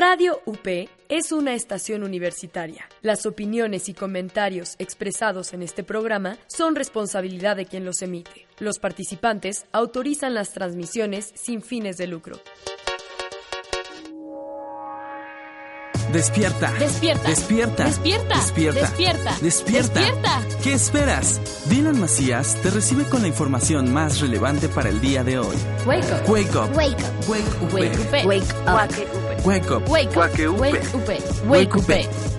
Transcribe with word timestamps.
Radio 0.00 0.40
UP 0.46 0.88
es 1.08 1.32
una 1.32 1.54
estación 1.54 2.04
universitaria. 2.04 2.88
Las 3.02 3.26
opiniones 3.26 3.88
y 3.88 3.94
comentarios 3.94 4.76
expresados 4.78 5.52
en 5.54 5.64
este 5.64 5.82
programa 5.82 6.38
son 6.46 6.76
responsabilidad 6.76 7.56
de 7.56 7.66
quien 7.66 7.84
los 7.84 8.00
emite. 8.00 8.46
Los 8.60 8.78
participantes 8.78 9.66
autorizan 9.72 10.34
las 10.34 10.52
transmisiones 10.52 11.32
sin 11.34 11.62
fines 11.62 11.96
de 11.96 12.06
lucro. 12.06 12.38
Despierta. 16.12 16.72
Despierta. 16.78 17.28
Despierta. 17.28 17.84
Despierta. 17.84 18.34
Despierta. 18.36 18.80
Despierta. 18.80 19.36
Despierta. 19.42 20.00
Despierta. 20.00 20.42
¿Qué 20.62 20.72
esperas? 20.74 21.68
Dylan 21.68 21.98
Macías 22.00 22.56
te 22.62 22.70
recibe 22.70 23.02
con 23.04 23.22
la 23.22 23.28
información 23.28 23.92
más 23.92 24.20
relevante 24.20 24.68
para 24.68 24.90
el 24.90 25.00
día 25.00 25.24
de 25.24 25.40
hoy. 25.40 25.56
Wake 25.84 26.04
up. 26.04 26.30
Wake 26.30 26.54
up. 26.54 26.76
Wake 26.76 26.96
up. 27.02 27.28
Wake 27.28 27.44
up. 27.60 27.72
Wake 27.74 27.94
up. 27.98 28.26
Wake 28.26 28.54
up. 28.68 29.27
Wake 29.44 29.70
up. 29.70 29.88
Wake 29.88 30.16
up. 30.16 30.16
Wake 30.16 30.40
up. 30.40 30.58
Wake 30.58 30.94
up. 30.94 31.44
Wake 31.46 31.74
Wake 31.74 31.74
up. 31.76 32.37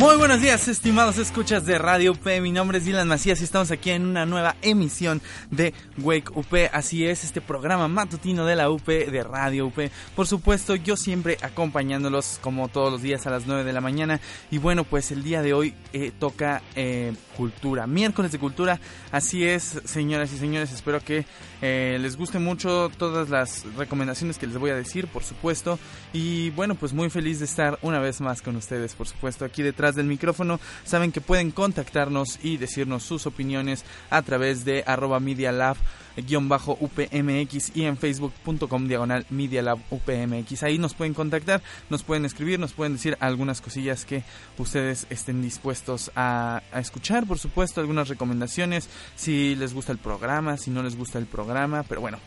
Muy 0.00 0.16
buenos 0.16 0.40
días, 0.40 0.66
estimados 0.66 1.18
escuchas 1.18 1.66
de 1.66 1.76
Radio 1.76 2.12
UP. 2.12 2.26
Mi 2.40 2.52
nombre 2.52 2.78
es 2.78 2.86
Dylan 2.86 3.06
Macías 3.06 3.42
y 3.42 3.44
estamos 3.44 3.70
aquí 3.70 3.90
en 3.90 4.06
una 4.06 4.24
nueva 4.24 4.56
emisión 4.62 5.20
de 5.50 5.74
Wake 5.98 6.30
UP. 6.34 6.70
Así 6.72 7.04
es, 7.04 7.22
este 7.22 7.42
programa 7.42 7.86
matutino 7.86 8.46
de 8.46 8.56
la 8.56 8.70
UP, 8.70 8.86
de 8.86 9.22
Radio 9.22 9.66
UP. 9.66 9.78
Por 10.16 10.26
supuesto, 10.26 10.74
yo 10.74 10.96
siempre 10.96 11.36
acompañándolos 11.42 12.38
como 12.40 12.68
todos 12.68 12.90
los 12.90 13.02
días 13.02 13.26
a 13.26 13.30
las 13.30 13.46
9 13.46 13.62
de 13.62 13.74
la 13.74 13.82
mañana. 13.82 14.22
Y 14.50 14.56
bueno, 14.56 14.84
pues 14.84 15.12
el 15.12 15.22
día 15.22 15.42
de 15.42 15.52
hoy 15.52 15.74
eh, 15.92 16.12
toca 16.18 16.62
eh, 16.76 17.12
cultura, 17.36 17.86
miércoles 17.86 18.32
de 18.32 18.38
cultura. 18.38 18.80
Así 19.12 19.44
es, 19.44 19.82
señoras 19.84 20.32
y 20.32 20.38
señores, 20.38 20.72
espero 20.72 21.00
que 21.00 21.26
eh, 21.60 21.98
les 22.00 22.16
guste 22.16 22.38
mucho 22.38 22.90
todas 22.96 23.28
las 23.28 23.66
recomendaciones 23.76 24.38
que 24.38 24.46
les 24.46 24.56
voy 24.56 24.70
a 24.70 24.76
decir, 24.76 25.08
por 25.08 25.24
supuesto. 25.24 25.78
Y 26.14 26.48
bueno, 26.50 26.74
pues 26.74 26.94
muy 26.94 27.10
feliz 27.10 27.38
de 27.38 27.44
estar 27.44 27.78
una 27.82 27.98
vez 27.98 28.22
más 28.22 28.40
con 28.40 28.56
ustedes, 28.56 28.94
por 28.94 29.06
supuesto, 29.06 29.44
aquí 29.44 29.62
detrás 29.62 29.89
del 29.94 30.06
micrófono. 30.06 30.60
Saben 30.84 31.12
que 31.12 31.20
pueden 31.20 31.50
contactarnos 31.50 32.38
y 32.42 32.56
decirnos 32.56 33.02
sus 33.02 33.26
opiniones 33.26 33.84
a 34.10 34.22
través 34.22 34.64
de 34.64 34.84
arroba 34.86 35.20
Media 35.20 35.52
Lab 35.52 35.76
guion 36.16 36.48
bajo 36.48 36.76
UPMX 36.80 37.72
y 37.74 37.84
en 37.84 37.96
facebook.com 37.96 38.88
diagonal 38.88 39.26
Media 39.30 39.62
Lab 39.62 39.78
UPMX. 39.90 40.62
Ahí 40.62 40.78
nos 40.78 40.94
pueden 40.94 41.14
contactar, 41.14 41.62
nos 41.88 42.02
pueden 42.02 42.24
escribir, 42.24 42.58
nos 42.58 42.72
pueden 42.72 42.94
decir 42.94 43.16
algunas 43.20 43.60
cosillas 43.60 44.04
que 44.04 44.22
ustedes 44.58 45.06
estén 45.10 45.42
dispuestos 45.42 46.10
a, 46.16 46.62
a 46.72 46.80
escuchar, 46.80 47.26
por 47.26 47.38
supuesto, 47.38 47.80
algunas 47.80 48.08
recomendaciones, 48.08 48.88
si 49.16 49.54
les 49.54 49.74
gusta 49.74 49.92
el 49.92 49.98
programa, 49.98 50.56
si 50.56 50.70
no 50.70 50.82
les 50.82 50.96
gusta 50.96 51.18
el 51.18 51.26
programa, 51.26 51.82
pero 51.84 52.00
bueno, 52.00 52.18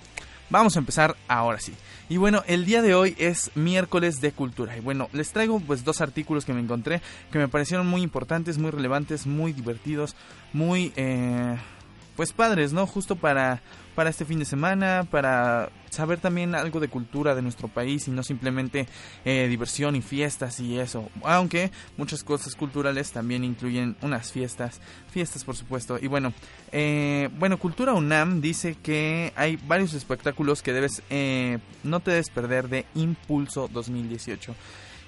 Vamos 0.49 0.75
a 0.75 0.79
empezar 0.79 1.15
ahora 1.27 1.59
sí. 1.59 1.73
Y 2.09 2.17
bueno, 2.17 2.43
el 2.47 2.65
día 2.65 2.81
de 2.81 2.93
hoy 2.93 3.15
es 3.17 3.51
miércoles 3.55 4.21
de 4.21 4.31
cultura. 4.31 4.77
Y 4.77 4.81
bueno, 4.81 5.09
les 5.13 5.31
traigo 5.31 5.59
pues 5.59 5.83
dos 5.83 6.01
artículos 6.01 6.45
que 6.45 6.53
me 6.53 6.59
encontré 6.59 7.01
que 7.31 7.39
me 7.39 7.47
parecieron 7.47 7.87
muy 7.87 8.01
importantes, 8.01 8.57
muy 8.57 8.71
relevantes, 8.71 9.25
muy 9.25 9.53
divertidos, 9.53 10.15
muy 10.51 10.93
eh, 10.95 11.57
pues 12.15 12.33
padres, 12.33 12.73
¿no? 12.73 12.85
Justo 12.87 13.15
para 13.15 13.61
para 13.95 14.09
este 14.09 14.25
fin 14.25 14.39
de 14.39 14.45
semana, 14.45 15.07
para 15.09 15.69
saber 15.89 16.19
también 16.19 16.55
algo 16.55 16.79
de 16.79 16.87
cultura 16.87 17.35
de 17.35 17.41
nuestro 17.41 17.67
país 17.67 18.07
y 18.07 18.11
no 18.11 18.23
simplemente 18.23 18.87
eh, 19.25 19.47
diversión 19.47 19.95
y 19.95 20.01
fiestas 20.01 20.59
y 20.59 20.79
eso. 20.79 21.09
Aunque 21.23 21.71
muchas 21.97 22.23
cosas 22.23 22.55
culturales 22.55 23.11
también 23.11 23.43
incluyen 23.43 23.95
unas 24.01 24.31
fiestas, 24.31 24.81
fiestas 25.11 25.43
por 25.43 25.55
supuesto. 25.55 25.99
Y 26.01 26.07
bueno, 26.07 26.33
eh, 26.71 27.29
bueno, 27.37 27.57
Cultura 27.57 27.93
UNAM 27.93 28.41
dice 28.41 28.75
que 28.81 29.31
hay 29.35 29.57
varios 29.67 29.93
espectáculos 29.93 30.61
que 30.63 30.73
debes, 30.73 31.03
eh, 31.09 31.59
no 31.83 31.99
te 31.99 32.11
debes 32.11 32.29
perder 32.29 32.69
de 32.69 32.85
Impulso 32.95 33.69
2018. 33.71 34.55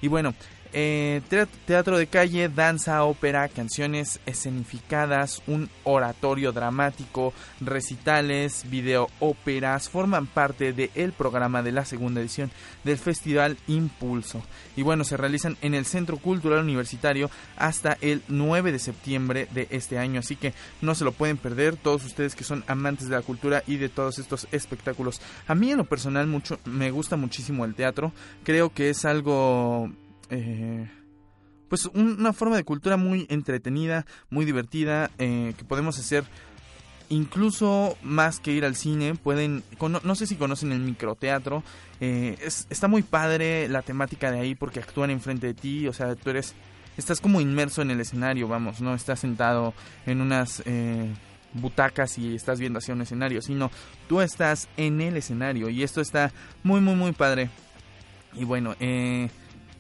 Y 0.02 0.08
bueno, 0.08 0.36
eh, 0.74 1.22
teatro 1.66 1.98
de 1.98 2.08
calle, 2.08 2.50
danza, 2.50 3.04
ópera, 3.04 3.48
canciones 3.48 4.20
escenificadas, 4.26 5.42
un 5.48 5.70
oratorio 5.84 6.52
dramático, 6.52 7.34
recitales, 7.62 8.70
video 8.70 9.10
óperas 9.20 9.90
forman 9.90 10.28
parte 10.28 10.74
del 10.74 11.12
programa 11.14 11.64
de 11.64 11.72
la 11.72 11.86
segunda 11.86 12.22
edición 12.22 12.52
del 12.84 12.98
Festival 12.98 13.58
Impulso. 13.68 14.42
Y 14.76 14.82
bueno, 14.82 15.04
se 15.04 15.18
realizan 15.18 15.58
en 15.62 15.74
el 15.74 15.86
Centro 15.86 16.18
Cultural 16.18 16.60
Universitario 16.64 17.30
hasta 17.58 17.98
el 18.02 18.22
9 18.28 18.72
de 18.72 18.80
septiembre 18.80 19.48
de 19.52 19.68
este 19.72 19.98
año. 19.98 20.20
Así 20.20 20.36
que 20.36 20.54
no 20.82 20.96
se 20.96 21.06
lo 21.06 21.12
pueden 21.12 21.38
perder 21.38 21.76
todos 21.78 22.06
ustedes 22.06 22.36
que 22.36 22.44
son 22.44 22.64
amantes 22.68 23.10
de 23.10 23.16
la 23.16 23.22
cultura 23.22 23.64
y 23.68 23.78
de 23.78 23.90
todos 23.90 24.20
estos 24.20 24.48
espectáculos. 24.52 25.22
A 25.48 25.56
mí 25.56 25.72
en 25.72 25.78
lo 25.78 25.86
personal 25.86 26.28
mucho, 26.28 26.60
me 26.66 26.92
gusta 26.92 27.16
muchísimo 27.16 27.66
el 27.66 27.76
teatro. 27.76 28.12
Creo 28.44 28.72
que 28.72 28.90
es 28.90 29.06
algo 29.06 29.92
eh, 30.30 30.90
pues 31.70 31.86
una 31.86 32.34
forma 32.34 32.56
de 32.56 32.64
cultura 32.64 32.98
muy 32.98 33.26
entretenida, 33.30 34.06
muy 34.30 34.46
divertida, 34.46 35.12
eh, 35.18 35.54
que 35.58 35.66
podemos 35.66 35.98
hacer 36.00 36.24
incluso 37.10 37.98
más 38.04 38.40
que 38.40 38.52
ir 38.52 38.66
al 38.66 38.76
cine. 38.76 39.16
Pueden, 39.16 39.64
no 40.04 40.16
sé 40.16 40.28
si 40.28 40.36
conocen 40.36 40.72
el 40.72 40.80
microteatro, 40.80 41.64
eh, 42.00 42.38
es, 42.42 42.68
está 42.70 42.88
muy 42.88 43.04
padre 43.04 43.68
la 43.68 43.82
temática 43.82 44.32
de 44.32 44.40
ahí 44.40 44.56
porque 44.56 44.80
actúan 44.80 45.10
enfrente 45.10 45.48
de 45.48 45.54
ti, 45.54 45.88
o 45.88 45.94
sea, 45.94 46.16
tú 46.16 46.30
eres, 46.30 46.54
estás 46.98 47.22
como 47.22 47.42
inmerso 47.42 47.82
en 47.82 47.92
el 47.92 48.00
escenario, 48.00 48.48
vamos, 48.48 48.82
no 48.82 48.94
estás 48.94 49.20
sentado 49.20 49.74
en 50.06 50.22
unas... 50.22 50.62
Eh, 50.66 51.14
butacas 51.58 52.18
y 52.18 52.36
estás 52.36 52.60
viendo 52.60 52.80
hacia 52.80 52.94
un 52.94 53.02
escenario, 53.02 53.42
sino 53.42 53.72
tú 54.10 54.20
estás 54.20 54.68
en 54.76 55.00
el 55.00 55.16
escenario 55.16 55.70
y 55.70 55.84
esto 55.84 56.02
está 56.02 56.34
muy 56.64 56.82
muy 56.82 56.96
muy 56.96 57.14
padre. 57.14 57.50
Y 58.34 58.44
bueno, 58.44 58.76
eh, 58.82 59.30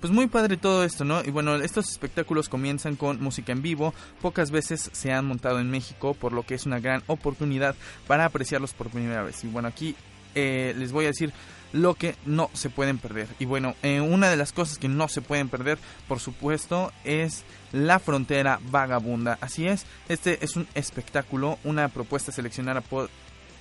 pues 0.05 0.13
muy 0.13 0.27
padre 0.27 0.55
todo 0.55 0.83
esto, 0.83 1.03
¿no? 1.03 1.23
Y 1.23 1.31
bueno, 1.31 1.55
estos 1.55 1.89
espectáculos 1.89 2.47
comienzan 2.47 2.95
con 2.95 3.19
música 3.23 3.51
en 3.53 3.63
vivo, 3.63 3.91
pocas 4.21 4.51
veces 4.51 4.91
se 4.93 5.11
han 5.11 5.25
montado 5.25 5.59
en 5.59 5.71
México, 5.71 6.13
por 6.13 6.31
lo 6.31 6.43
que 6.43 6.53
es 6.53 6.67
una 6.67 6.79
gran 6.79 7.01
oportunidad 7.07 7.73
para 8.05 8.25
apreciarlos 8.25 8.75
por 8.75 8.91
primera 8.91 9.23
vez. 9.23 9.43
Y 9.43 9.47
bueno, 9.47 9.67
aquí 9.67 9.95
eh, 10.35 10.75
les 10.77 10.91
voy 10.91 11.05
a 11.05 11.07
decir 11.07 11.33
lo 11.73 11.95
que 11.95 12.15
no 12.23 12.51
se 12.53 12.69
pueden 12.69 12.99
perder. 12.99 13.27
Y 13.39 13.45
bueno, 13.45 13.73
eh, 13.81 13.99
una 13.99 14.29
de 14.29 14.37
las 14.37 14.53
cosas 14.53 14.77
que 14.77 14.89
no 14.89 15.07
se 15.07 15.23
pueden 15.23 15.49
perder, 15.49 15.79
por 16.07 16.19
supuesto, 16.19 16.91
es 17.03 17.43
La 17.71 17.97
Frontera 17.97 18.59
Vagabunda. 18.69 19.39
Así 19.41 19.65
es, 19.67 19.87
este 20.07 20.45
es 20.45 20.55
un 20.55 20.67
espectáculo, 20.75 21.57
una 21.63 21.87
propuesta 21.87 22.31
seleccionada 22.31 22.81
por 22.81 23.09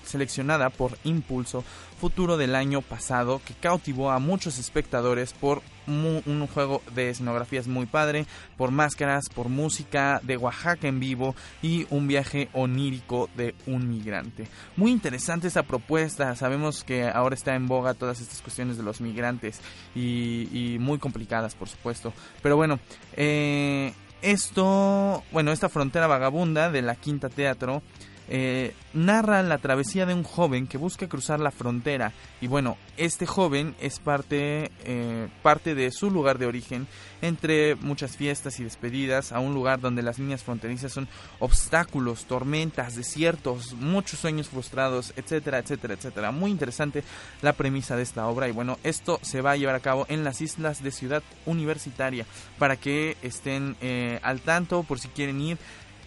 seleccionada 0.04 0.70
por 0.70 0.98
Impulso 1.04 1.64
Futuro 2.00 2.36
del 2.36 2.54
año 2.54 2.82
pasado 2.82 3.40
que 3.44 3.54
cautivó 3.54 4.10
a 4.10 4.18
muchos 4.18 4.58
espectadores 4.58 5.32
por 5.32 5.62
un 5.86 6.46
juego 6.46 6.82
de 6.94 7.10
escenografías 7.10 7.66
muy 7.66 7.86
padre, 7.86 8.26
por 8.56 8.70
máscaras, 8.70 9.28
por 9.34 9.48
música 9.48 10.20
de 10.22 10.36
Oaxaca 10.36 10.88
en 10.88 11.00
vivo 11.00 11.34
y 11.62 11.86
un 11.90 12.06
viaje 12.06 12.48
onírico 12.52 13.28
de 13.36 13.54
un 13.66 13.88
migrante. 13.88 14.46
Muy 14.76 14.90
interesante 14.90 15.48
esta 15.48 15.62
propuesta, 15.62 16.34
sabemos 16.36 16.84
que 16.84 17.08
ahora 17.08 17.34
está 17.34 17.54
en 17.54 17.68
boga 17.68 17.94
todas 17.94 18.20
estas 18.20 18.40
cuestiones 18.42 18.76
de 18.76 18.82
los 18.82 19.00
migrantes 19.00 19.60
y, 19.94 20.76
muy 20.80 20.98
complicadas 20.98 21.54
por 21.54 21.68
supuesto, 21.68 22.12
pero 22.42 22.56
bueno, 22.56 22.78
eh, 23.16 23.92
esto, 24.22 25.22
bueno, 25.32 25.52
esta 25.52 25.68
frontera 25.68 26.06
vagabunda 26.06 26.70
de 26.70 26.82
la 26.82 26.96
Quinta 26.96 27.28
Teatro 27.28 27.82
eh, 28.28 28.74
narra 28.94 29.42
la 29.42 29.58
travesía 29.58 30.06
de 30.06 30.14
un 30.14 30.22
joven 30.22 30.66
que 30.66 30.78
busca 30.78 31.08
cruzar 31.08 31.40
la 31.40 31.50
frontera 31.50 32.12
y 32.40 32.46
bueno, 32.46 32.76
este 32.96 33.26
joven 33.26 33.74
es 33.80 33.98
parte, 33.98 34.70
eh, 34.84 35.28
parte 35.42 35.74
de 35.74 35.90
su 35.90 36.10
lugar 36.10 36.38
de 36.38 36.46
origen 36.46 36.86
entre 37.22 37.74
muchas 37.76 38.16
fiestas 38.16 38.60
y 38.60 38.64
despedidas 38.64 39.32
a 39.32 39.40
un 39.40 39.54
lugar 39.54 39.80
donde 39.80 40.02
las 40.02 40.18
líneas 40.18 40.42
fronterizas 40.42 40.92
son 40.92 41.08
obstáculos, 41.38 42.26
tormentas, 42.26 42.96
desiertos, 42.96 43.72
muchos 43.74 44.20
sueños 44.20 44.48
frustrados, 44.48 45.12
etcétera, 45.16 45.58
etcétera, 45.58 45.94
etcétera. 45.94 46.32
Muy 46.32 46.50
interesante 46.50 47.02
la 47.42 47.54
premisa 47.54 47.96
de 47.96 48.02
esta 48.02 48.26
obra 48.26 48.48
y 48.48 48.52
bueno, 48.52 48.78
esto 48.84 49.18
se 49.22 49.40
va 49.40 49.52
a 49.52 49.56
llevar 49.56 49.74
a 49.74 49.80
cabo 49.80 50.06
en 50.08 50.22
las 50.22 50.40
islas 50.40 50.82
de 50.82 50.90
Ciudad 50.90 51.22
Universitaria 51.46 52.26
para 52.58 52.76
que 52.76 53.16
estén 53.22 53.76
eh, 53.80 54.20
al 54.22 54.40
tanto 54.40 54.82
por 54.82 54.98
si 54.98 55.08
quieren 55.08 55.40
ir. 55.40 55.58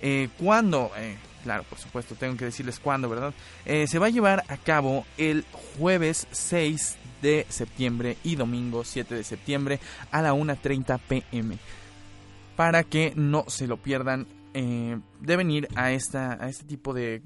Eh, 0.02 0.30
cuando 0.38 0.92
claro, 1.48 1.64
por 1.64 1.80
supuesto, 1.80 2.16
tengo 2.16 2.36
que 2.36 2.44
decirles 2.44 2.78
cuándo, 2.78 3.08
¿verdad? 3.08 3.34
Eh, 3.66 3.88
se 3.88 4.00
va 4.00 4.08
a 4.08 4.10
llevar 4.10 4.44
a 4.50 4.58
cabo 4.58 5.06
el 5.18 5.46
jueves 5.78 6.28
6 6.32 6.98
de 7.22 7.46
septiembre 7.48 8.18
y 8.26 8.36
domingo 8.36 8.84
7 8.84 9.16
de 9.16 9.24
septiembre 9.24 9.80
a 10.12 10.22
la 10.22 10.34
1.30 10.34 11.00
pm. 11.08 11.58
Para 12.58 12.84
que 12.84 13.14
no 13.16 13.46
se 13.48 13.66
lo 13.66 13.78
pierdan, 13.78 14.28
eh, 14.54 15.00
deben 15.22 15.50
ir 15.50 15.70
a, 15.76 15.92
esta, 15.92 16.34
a 16.34 16.50
este 16.50 16.66
tipo 16.66 16.94
de, 16.94 17.22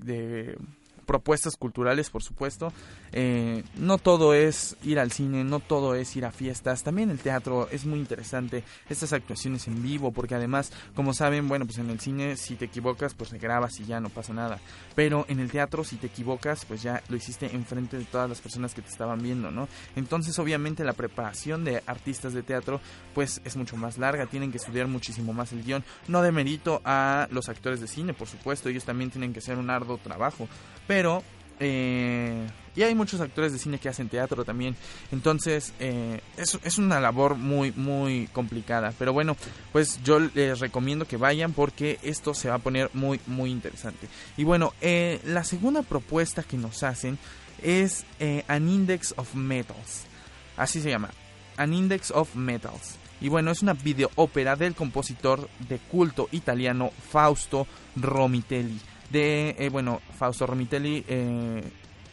propuestas 1.12 1.58
culturales, 1.58 2.10
por 2.10 2.24
supuesto. 2.24 2.72
Eh, 3.12 3.66
no 3.76 3.98
todo 3.98 4.34
es 4.34 4.78
ir 4.82 4.98
al 4.98 5.12
cine, 5.12 5.44
no 5.44 5.60
todo 5.60 5.94
es 5.94 6.16
ir 6.16 6.24
a 6.24 6.32
fiestas. 6.32 6.84
También 6.84 7.10
el 7.10 7.20
teatro 7.20 7.68
es 7.70 7.86
muy 7.86 8.00
interesante. 8.00 8.64
Estas 8.90 9.12
actuaciones 9.12 9.68
en 9.68 9.84
vivo, 9.84 10.14
porque 10.14 10.36
además, 10.36 10.72
como 10.96 11.14
saben, 11.14 11.50
bueno, 11.50 11.66
pues 11.66 11.80
en 11.80 11.90
el 11.90 12.00
cine 12.00 12.38
si 12.38 12.56
te 12.56 12.64
equivocas, 12.64 13.14
pues 13.14 13.34
grabas 13.34 13.78
y 13.82 13.86
ya 13.86 14.00
no 14.00 14.08
pasa 14.08 14.32
nada. 14.34 14.62
Pero 14.96 15.26
en 15.28 15.42
el 15.42 15.52
teatro 15.52 15.84
si 15.84 15.98
te 15.98 16.08
equivocas, 16.08 16.64
pues 16.64 16.82
ya 16.82 17.04
lo 17.10 17.18
hiciste 17.18 17.54
enfrente 17.54 17.98
de 17.98 18.06
todas 18.06 18.30
las 18.30 18.40
personas 18.40 18.74
que 18.74 18.82
te 18.82 18.88
estaban 18.88 19.22
viendo, 19.22 19.52
¿no? 19.52 19.68
Entonces, 19.98 20.40
obviamente 20.40 20.86
la 20.86 20.94
preparación 20.94 21.66
de 21.66 21.84
artistas 21.88 22.34
de 22.34 22.42
teatro, 22.42 22.80
pues 23.14 23.42
es 23.44 23.58
mucho 23.58 23.76
más 23.76 23.98
larga. 23.98 24.28
Tienen 24.28 24.52
que 24.52 24.60
estudiar 24.60 24.88
muchísimo 24.88 25.34
más 25.34 25.52
el 25.52 25.62
guion. 25.66 25.84
No 26.08 26.22
de 26.22 26.32
mérito 26.32 26.82
a 26.86 27.28
los 27.32 27.50
actores 27.50 27.82
de 27.82 27.88
cine, 27.88 28.14
por 28.14 28.30
supuesto. 28.30 28.70
Ellos 28.70 28.86
también 28.86 29.12
tienen 29.12 29.34
que 29.34 29.40
hacer 29.40 29.58
un 29.58 29.70
arduo 29.70 29.98
trabajo. 29.98 30.48
Pero 30.88 31.01
eh, 31.60 32.48
y 32.76 32.84
hay 32.84 32.96
muchos 32.96 33.20
actores 33.20 33.52
de 33.52 33.60
cine 33.60 33.80
que 33.80 33.90
hacen 33.90 34.08
teatro 34.08 34.46
también. 34.46 34.76
Entonces, 35.12 35.74
eh, 35.80 36.22
es, 36.38 36.58
es, 36.64 36.78
una 36.78 37.00
labor 37.00 37.36
muy, 37.36 37.72
muy 37.74 38.28
complicada. 38.32 38.94
Pero 38.98 39.12
bueno, 39.14 39.36
pues 39.72 40.02
yo 40.04 40.20
les 40.20 40.60
recomiendo 40.60 41.06
que 41.06 41.18
vayan 41.18 41.52
porque 41.54 42.00
esto 42.02 42.34
se 42.34 42.50
va 42.50 42.56
a 42.56 42.60
poner 42.60 42.90
muy, 42.94 43.20
muy 43.28 43.52
interesante. 43.52 44.08
Y 44.38 44.46
bueno, 44.46 44.74
eh, 44.80 45.20
la 45.26 45.44
segunda 45.44 45.82
propuesta 45.82 46.44
que 46.44 46.58
nos 46.58 46.84
hacen 46.84 47.18
es 47.62 48.06
eh, 48.20 48.46
An 48.48 48.70
Index 48.70 49.14
of 49.18 49.36
Metals. 49.36 50.06
Así 50.56 50.82
se 50.82 50.90
llama. 50.90 51.10
An 51.58 51.74
Index 51.74 52.12
of 52.12 52.36
Metals. 52.36 52.96
Y 53.20 53.28
bueno, 53.28 53.52
es 53.52 53.62
una 53.62 53.74
videoópera 53.74 54.56
del 54.56 54.74
compositor 54.76 55.48
de 55.68 55.78
culto 55.78 56.30
italiano 56.32 56.92
Fausto 57.12 57.68
Romitelli 57.96 58.80
de, 59.12 59.56
eh, 59.58 59.70
bueno, 59.70 60.02
Fausto 60.18 60.46
Romitelli 60.46 61.04
eh, 61.08 61.64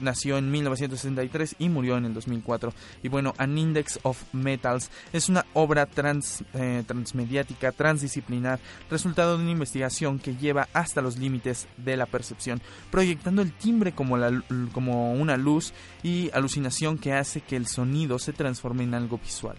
nació 0.00 0.38
en 0.38 0.50
1963 0.50 1.56
y 1.58 1.68
murió 1.68 1.96
en 1.96 2.06
el 2.06 2.14
2004. 2.14 2.72
Y 3.02 3.08
bueno, 3.08 3.34
An 3.38 3.56
Index 3.56 4.00
of 4.02 4.22
Metals 4.32 4.90
es 5.12 5.28
una 5.28 5.44
obra 5.54 5.86
trans, 5.86 6.44
eh, 6.54 6.82
transmediática, 6.86 7.72
transdisciplinar, 7.72 8.60
resultado 8.90 9.36
de 9.36 9.42
una 9.42 9.52
investigación 9.52 10.18
que 10.18 10.36
lleva 10.36 10.68
hasta 10.72 11.00
los 11.00 11.18
límites 11.18 11.68
de 11.76 11.96
la 11.96 12.06
percepción, 12.06 12.60
proyectando 12.90 13.42
el 13.42 13.52
timbre 13.52 13.92
como, 13.92 14.16
la, 14.16 14.42
como 14.72 15.12
una 15.12 15.36
luz 15.36 15.72
y 16.02 16.30
alucinación 16.32 16.98
que 16.98 17.12
hace 17.12 17.40
que 17.40 17.56
el 17.56 17.66
sonido 17.66 18.18
se 18.18 18.32
transforme 18.32 18.84
en 18.84 18.94
algo 18.94 19.18
visual 19.18 19.56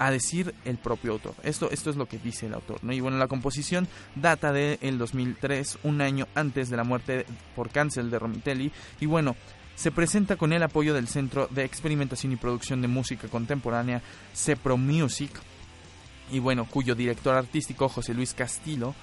a 0.00 0.10
decir 0.10 0.54
el 0.64 0.78
propio 0.78 1.12
autor. 1.12 1.34
Esto, 1.42 1.70
esto 1.70 1.90
es 1.90 1.96
lo 1.96 2.06
que 2.06 2.18
dice 2.18 2.46
el 2.46 2.54
autor. 2.54 2.82
¿no? 2.82 2.92
Y 2.92 3.00
bueno, 3.00 3.18
la 3.18 3.28
composición 3.28 3.86
data 4.16 4.50
del 4.50 4.78
el 4.80 4.96
2003, 4.96 5.80
un 5.82 6.00
año 6.00 6.26
antes 6.34 6.70
de 6.70 6.76
la 6.78 6.84
muerte 6.84 7.26
por 7.54 7.68
cáncer 7.68 8.06
de 8.06 8.18
Romitelli. 8.18 8.72
Y 8.98 9.04
bueno, 9.04 9.36
se 9.74 9.90
presenta 9.90 10.36
con 10.36 10.54
el 10.54 10.62
apoyo 10.62 10.94
del 10.94 11.06
Centro 11.06 11.48
de 11.48 11.64
Experimentación 11.64 12.32
y 12.32 12.36
Producción 12.36 12.80
de 12.80 12.88
Música 12.88 13.28
Contemporánea, 13.28 14.00
CEPRO 14.34 14.78
Music, 14.78 15.30
y 16.32 16.38
bueno, 16.38 16.64
cuyo 16.64 16.94
director 16.94 17.36
artístico, 17.36 17.88
José 17.90 18.14
Luis 18.14 18.32
Castillo, 18.32 18.94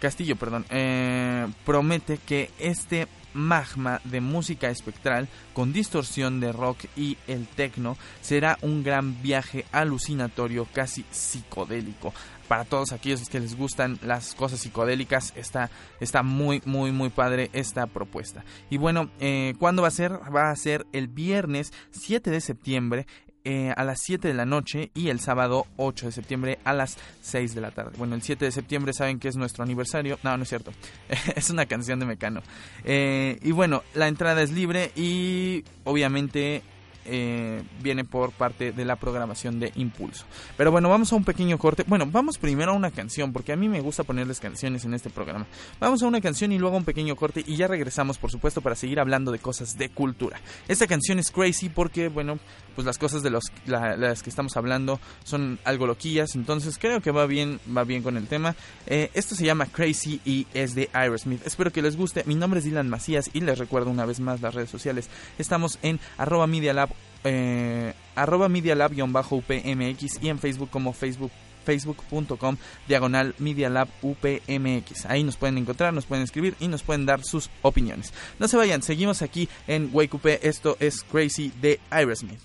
Castillo, 0.00 0.36
perdón, 0.36 0.64
eh, 0.70 1.46
promete 1.66 2.18
que 2.18 2.50
este 2.58 3.06
magma 3.34 4.00
de 4.04 4.20
música 4.20 4.70
espectral 4.70 5.28
con 5.54 5.72
distorsión 5.72 6.40
de 6.40 6.52
rock 6.52 6.84
y 6.96 7.18
el 7.26 7.46
techno 7.46 7.96
será 8.20 8.58
un 8.62 8.82
gran 8.82 9.22
viaje 9.22 9.64
alucinatorio 9.72 10.66
casi 10.72 11.04
psicodélico 11.10 12.12
para 12.48 12.64
todos 12.64 12.92
aquellos 12.92 13.28
que 13.28 13.40
les 13.40 13.56
gustan 13.56 13.98
las 14.02 14.34
cosas 14.34 14.60
psicodélicas 14.60 15.32
está, 15.36 15.70
está 16.00 16.22
muy 16.22 16.60
muy 16.64 16.92
muy 16.92 17.08
padre 17.08 17.50
esta 17.52 17.86
propuesta 17.86 18.44
y 18.68 18.76
bueno 18.76 19.10
eh, 19.20 19.54
¿cuándo 19.58 19.82
va 19.82 19.88
a 19.88 19.92
ser? 19.92 20.12
va 20.34 20.50
a 20.50 20.56
ser 20.56 20.86
el 20.92 21.08
viernes 21.08 21.72
7 21.92 22.30
de 22.30 22.40
septiembre 22.40 23.06
eh, 23.44 23.72
a 23.76 23.84
las 23.84 24.00
7 24.00 24.28
de 24.28 24.34
la 24.34 24.46
noche 24.46 24.90
y 24.94 25.08
el 25.08 25.20
sábado 25.20 25.66
8 25.76 26.06
de 26.06 26.12
septiembre 26.12 26.58
a 26.64 26.72
las 26.72 26.96
6 27.22 27.54
de 27.54 27.60
la 27.60 27.70
tarde. 27.70 27.92
Bueno, 27.98 28.14
el 28.14 28.22
7 28.22 28.44
de 28.44 28.52
septiembre 28.52 28.92
saben 28.92 29.18
que 29.18 29.28
es 29.28 29.36
nuestro 29.36 29.64
aniversario. 29.64 30.18
No, 30.22 30.36
no 30.36 30.42
es 30.42 30.48
cierto. 30.48 30.72
es 31.36 31.50
una 31.50 31.66
canción 31.66 31.98
de 31.98 32.06
Mecano. 32.06 32.42
Eh, 32.84 33.38
y 33.42 33.52
bueno, 33.52 33.82
la 33.94 34.08
entrada 34.08 34.42
es 34.42 34.52
libre 34.52 34.92
y 34.96 35.64
obviamente 35.84 36.62
eh, 37.04 37.62
viene 37.82 38.04
por 38.04 38.32
parte 38.32 38.72
de 38.72 38.84
la 38.84 38.96
programación 38.96 39.60
de 39.60 39.72
Impulso. 39.76 40.24
Pero 40.56 40.70
bueno, 40.70 40.88
vamos 40.88 41.12
a 41.12 41.16
un 41.16 41.24
pequeño 41.24 41.58
corte. 41.58 41.84
Bueno, 41.86 42.06
vamos 42.06 42.38
primero 42.38 42.72
a 42.72 42.74
una 42.74 42.90
canción, 42.90 43.32
porque 43.32 43.52
a 43.52 43.56
mí 43.56 43.68
me 43.68 43.80
gusta 43.80 44.04
ponerles 44.04 44.40
canciones 44.40 44.84
en 44.84 44.94
este 44.94 45.10
programa. 45.10 45.46
Vamos 45.80 46.02
a 46.02 46.06
una 46.06 46.20
canción 46.20 46.52
y 46.52 46.58
luego 46.58 46.76
a 46.76 46.78
un 46.78 46.84
pequeño 46.84 47.16
corte 47.16 47.42
y 47.46 47.56
ya 47.56 47.66
regresamos, 47.66 48.18
por 48.18 48.30
supuesto, 48.30 48.60
para 48.60 48.76
seguir 48.76 49.00
hablando 49.00 49.32
de 49.32 49.38
cosas 49.38 49.76
de 49.78 49.88
cultura. 49.88 50.40
Esta 50.68 50.86
canción 50.86 51.18
es 51.18 51.30
crazy 51.30 51.68
porque, 51.68 52.08
bueno, 52.08 52.38
pues 52.74 52.86
las 52.86 52.98
cosas 52.98 53.22
de 53.22 53.30
los, 53.30 53.44
las 53.66 54.22
que 54.22 54.30
estamos 54.30 54.56
hablando 54.56 55.00
son 55.24 55.58
algo 55.64 55.86
loquillas, 55.86 56.34
entonces 56.34 56.78
creo 56.78 57.00
que 57.00 57.10
va 57.10 57.26
bien, 57.26 57.60
va 57.76 57.84
bien 57.84 58.02
con 58.02 58.16
el 58.16 58.26
tema. 58.26 58.54
Eh, 58.86 59.10
esto 59.14 59.34
se 59.34 59.44
llama 59.44 59.66
Crazy 59.66 60.20
y 60.24 60.46
es 60.54 60.74
de 60.74 60.88
Aerosmith. 60.92 61.46
Espero 61.46 61.72
que 61.72 61.82
les 61.82 61.96
guste. 61.96 62.24
Mi 62.26 62.34
nombre 62.34 62.58
es 62.58 62.64
Dylan 62.64 62.88
Macías 62.88 63.30
y 63.32 63.40
les 63.40 63.58
recuerdo 63.58 63.90
una 63.90 64.06
vez 64.06 64.20
más 64.20 64.40
las 64.40 64.54
redes 64.54 64.70
sociales. 64.70 65.08
Estamos 65.38 65.78
en 65.82 66.00
arroba 66.16 66.46
Media 66.46 66.72
Lab 66.72 66.91
eh, 67.24 67.92
arroba 68.14 68.48
Media 68.48 68.74
Lab-UPMX 68.74 70.22
y 70.22 70.28
en 70.28 70.38
Facebook 70.38 70.70
como 70.70 70.92
Facebook 70.92 71.30
facebook.com 71.62 72.56
diagonal 72.88 73.34
Media 73.38 73.70
Lab 73.70 73.88
UPMX. 74.02 75.06
Ahí 75.06 75.24
nos 75.24 75.36
pueden 75.36 75.58
encontrar, 75.58 75.92
nos 75.94 76.06
pueden 76.06 76.24
escribir 76.24 76.54
y 76.60 76.68
nos 76.68 76.82
pueden 76.82 77.06
dar 77.06 77.22
sus 77.24 77.50
opiniones. 77.62 78.12
No 78.38 78.48
se 78.48 78.56
vayan, 78.56 78.82
seguimos 78.82 79.22
aquí 79.22 79.48
en 79.66 79.90
Wake 79.92 80.14
Up. 80.14 80.26
Esto 80.42 80.76
es 80.80 81.04
Crazy 81.04 81.52
de 81.60 81.80
Aerosmith. 81.90 82.40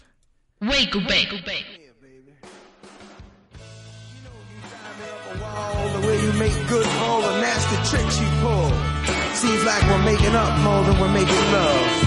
Wake 0.62 0.96
Up. 0.96 1.08
Seems 9.38 9.64
like 9.64 9.84
we're 9.84 10.04
making 10.04 10.36
up 10.36 10.60
more 10.62 10.84
than 10.84 11.00
we're 11.00 11.14
making 11.14 11.52
love. 11.52 12.07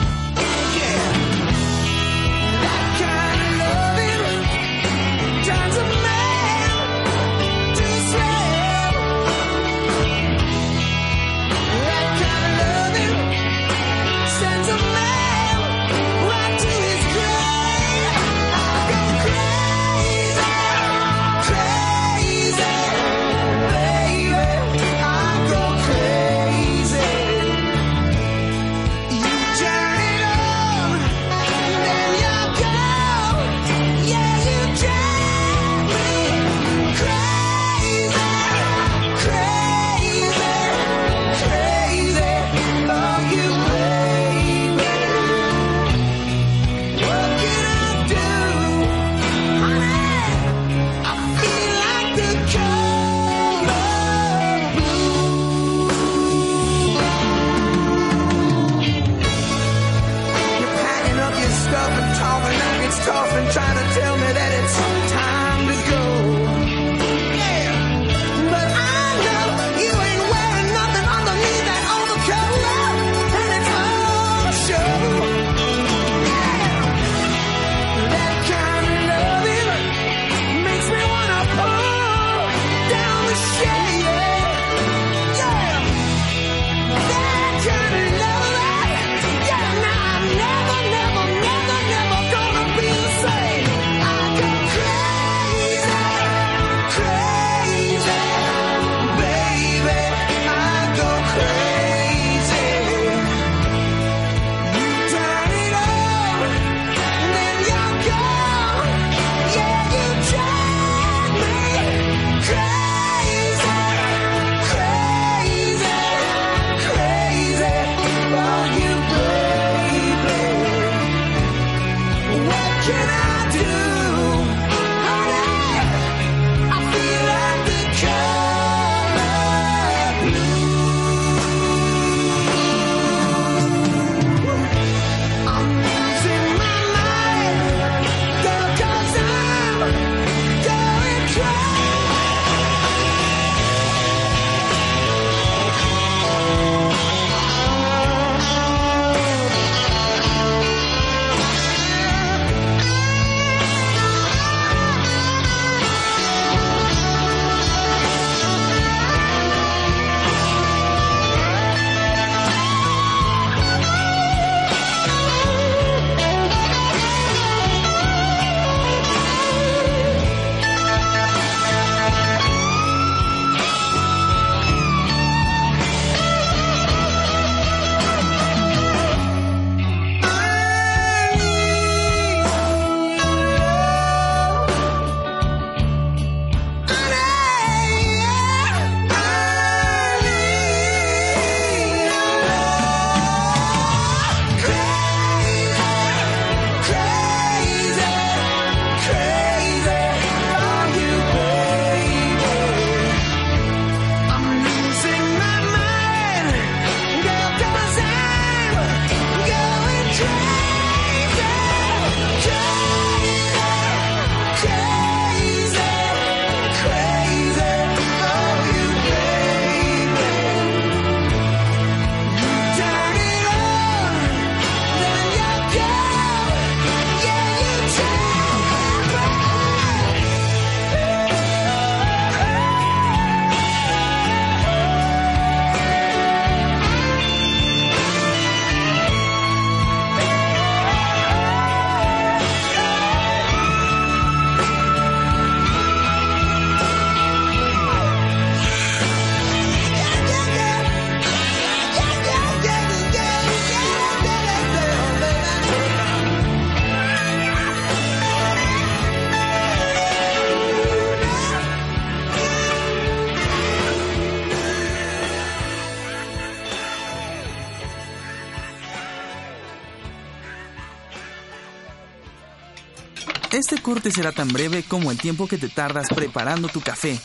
Corte 273.93 274.09
será 274.09 274.31
tan 274.31 274.47
breve 274.47 274.83
como 274.83 275.11
el 275.11 275.17
tiempo 275.17 275.49
que 275.49 275.57
te 275.57 275.67
tardas 275.67 276.07
preparando 276.15 276.69
tu 276.69 276.79
café. 276.79 277.19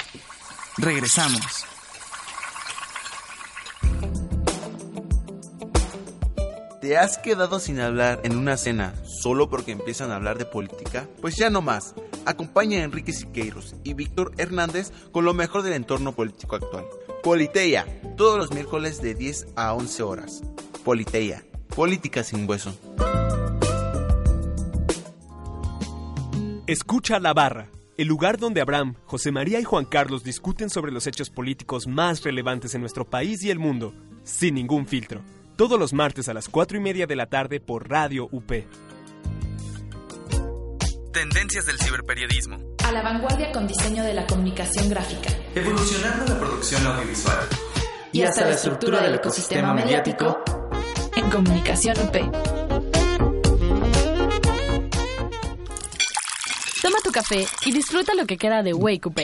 Regresamos. 0.76 1.40
¿Te 6.80 6.98
has 6.98 7.18
quedado 7.18 7.60
sin 7.60 7.78
hablar 7.78 8.20
en 8.24 8.36
una 8.36 8.56
cena 8.56 8.94
solo 9.04 9.48
porque 9.48 9.70
empiezan 9.70 10.10
a 10.10 10.16
hablar 10.16 10.38
de 10.38 10.44
política? 10.44 11.08
Pues 11.20 11.36
ya 11.36 11.50
no 11.50 11.62
más. 11.62 11.94
Acompaña 12.24 12.80
a 12.80 12.82
Enrique 12.82 13.12
Siqueiros 13.12 13.76
y 13.84 13.94
Víctor 13.94 14.32
Hernández 14.36 14.90
con 15.12 15.24
lo 15.24 15.34
mejor 15.34 15.62
del 15.62 15.74
entorno 15.74 16.16
político 16.16 16.56
actual. 16.56 16.86
Politeia, 17.22 17.86
todos 18.16 18.38
los 18.38 18.50
miércoles 18.50 19.00
de 19.00 19.14
10 19.14 19.50
a 19.54 19.72
11 19.72 20.02
horas. 20.02 20.42
Politeia, 20.84 21.44
política 21.76 22.24
sin 22.24 22.48
hueso. 22.50 22.76
Escucha 26.66 27.20
la 27.20 27.32
barra, 27.32 27.68
el 27.96 28.08
lugar 28.08 28.38
donde 28.38 28.60
Abraham, 28.60 28.96
José 29.04 29.30
María 29.30 29.60
y 29.60 29.62
Juan 29.62 29.84
Carlos 29.84 30.24
discuten 30.24 30.68
sobre 30.68 30.90
los 30.90 31.06
hechos 31.06 31.30
políticos 31.30 31.86
más 31.86 32.24
relevantes 32.24 32.74
en 32.74 32.80
nuestro 32.80 33.04
país 33.04 33.44
y 33.44 33.52
el 33.52 33.60
mundo, 33.60 33.94
sin 34.24 34.56
ningún 34.56 34.84
filtro. 34.84 35.22
Todos 35.54 35.78
los 35.78 35.92
martes 35.92 36.28
a 36.28 36.34
las 36.34 36.48
4 36.48 36.78
y 36.78 36.80
media 36.80 37.06
de 37.06 37.14
la 37.14 37.26
tarde 37.26 37.60
por 37.60 37.88
Radio 37.88 38.28
UP. 38.32 38.50
Tendencias 41.12 41.66
del 41.66 41.78
ciberperiodismo. 41.78 42.56
A 42.84 42.90
la 42.90 43.00
vanguardia 43.00 43.52
con 43.52 43.68
diseño 43.68 44.02
de 44.02 44.14
la 44.14 44.26
comunicación 44.26 44.88
gráfica. 44.88 45.30
Evolucionando 45.54 46.34
la 46.34 46.40
producción 46.40 46.84
audiovisual. 46.84 47.46
Y 48.10 48.22
hasta 48.22 48.44
la 48.44 48.54
estructura 48.54 49.00
del 49.02 49.14
ecosistema 49.14 49.72
mediático 49.72 50.42
en 51.14 51.30
Comunicación 51.30 51.94
UP. 52.00 52.55
Café 57.16 57.46
y 57.64 57.72
disfruta 57.72 58.12
lo 58.12 58.26
que 58.26 58.36
queda 58.36 58.62
de 58.62 58.74
Wake 58.74 59.08
Up. 59.08 59.18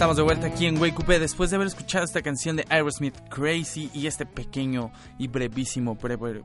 Estamos 0.00 0.16
de 0.16 0.22
vuelta 0.22 0.46
aquí 0.46 0.64
en 0.64 0.80
Wake 0.80 0.96
Up 0.98 1.08
después 1.08 1.50
de 1.50 1.56
haber 1.56 1.68
escuchado 1.68 2.06
esta 2.06 2.22
canción 2.22 2.56
de 2.56 2.64
Aerosmith 2.70 3.14
Crazy 3.28 3.90
y 3.92 4.06
este 4.06 4.24
pequeño 4.24 4.90
y 5.18 5.28
brevísimo, 5.28 5.94